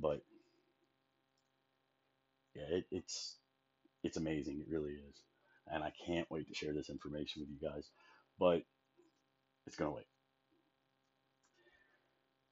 but 0.00 0.22
yeah, 2.54 2.76
it, 2.76 2.84
it's 2.90 3.36
it's 4.02 4.16
amazing. 4.16 4.60
It 4.60 4.72
really 4.72 4.92
is, 4.92 5.16
and 5.68 5.82
I 5.82 5.92
can't 6.06 6.30
wait 6.30 6.48
to 6.48 6.54
share 6.54 6.72
this 6.72 6.90
information 6.90 7.42
with 7.42 7.50
you 7.50 7.68
guys. 7.68 7.88
But 8.38 8.62
it's 9.66 9.76
gonna 9.76 9.92
wait. 9.92 10.06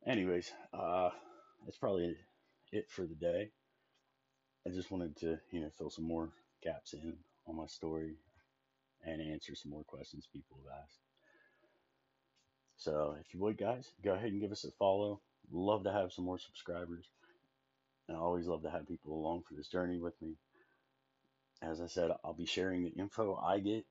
Anyways, 0.07 0.52
uh, 0.72 1.11
that's 1.64 1.78
probably 1.78 2.16
it 2.72 2.90
for 2.90 3.07
the 3.07 3.14
day. 3.14 3.50
I 4.66 4.70
just 4.70 4.90
wanted 4.90 5.16
to, 5.18 5.38
you 5.50 5.61
know, 5.61 5.70
fill 5.76 5.90
some 5.90 6.07
more 6.07 6.30
gaps 6.62 6.94
in 6.94 7.14
on 7.46 7.57
my 7.57 7.66
story 7.66 8.16
and 9.04 9.20
answer 9.20 9.54
some 9.54 9.70
more 9.70 9.85
questions 9.85 10.26
people 10.33 10.57
have 10.64 10.83
asked. 10.83 10.98
So 12.76 13.16
if 13.20 13.33
you 13.33 13.40
would, 13.40 13.59
guys, 13.59 13.92
go 14.02 14.12
ahead 14.14 14.33
and 14.33 14.40
give 14.40 14.52
us 14.52 14.64
a 14.64 14.70
follow. 14.72 15.20
Love 15.52 15.85
to 15.85 15.92
have 15.92 16.12
some 16.12 16.24
more 16.24 16.38
subscribers. 16.38 17.07
And 18.08 18.16
I 18.16 18.20
always 18.20 18.46
love 18.46 18.62
to 18.62 18.70
have 18.70 18.86
people 18.86 19.14
along 19.14 19.42
for 19.48 19.54
this 19.54 19.68
journey 19.68 19.98
with 19.98 20.20
me. 20.20 20.36
As 21.62 21.80
I 21.80 21.86
said, 21.86 22.10
I'll 22.24 22.34
be 22.34 22.46
sharing 22.46 22.84
the 22.84 22.90
info 22.90 23.36
I 23.36 23.60
get 23.60 23.86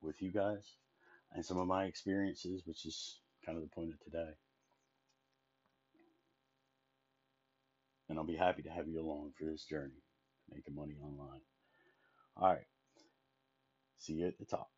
with 0.00 0.22
you 0.22 0.30
guys 0.30 0.64
and 1.32 1.44
some 1.44 1.58
of 1.58 1.66
my 1.66 1.84
experiences, 1.84 2.62
which 2.64 2.86
is 2.86 3.18
kind 3.44 3.58
of 3.58 3.62
the 3.62 3.74
point 3.74 3.90
of 3.90 4.00
today. 4.00 4.30
And 8.08 8.18
I'll 8.18 8.24
be 8.24 8.36
happy 8.36 8.62
to 8.62 8.70
have 8.70 8.88
you 8.88 9.00
along 9.00 9.32
for 9.38 9.44
this 9.44 9.64
journey, 9.64 10.02
making 10.50 10.74
money 10.74 10.94
online. 11.02 11.42
All 12.36 12.48
right. 12.48 12.66
See 13.98 14.14
you 14.14 14.28
at 14.28 14.38
the 14.38 14.46
top. 14.46 14.70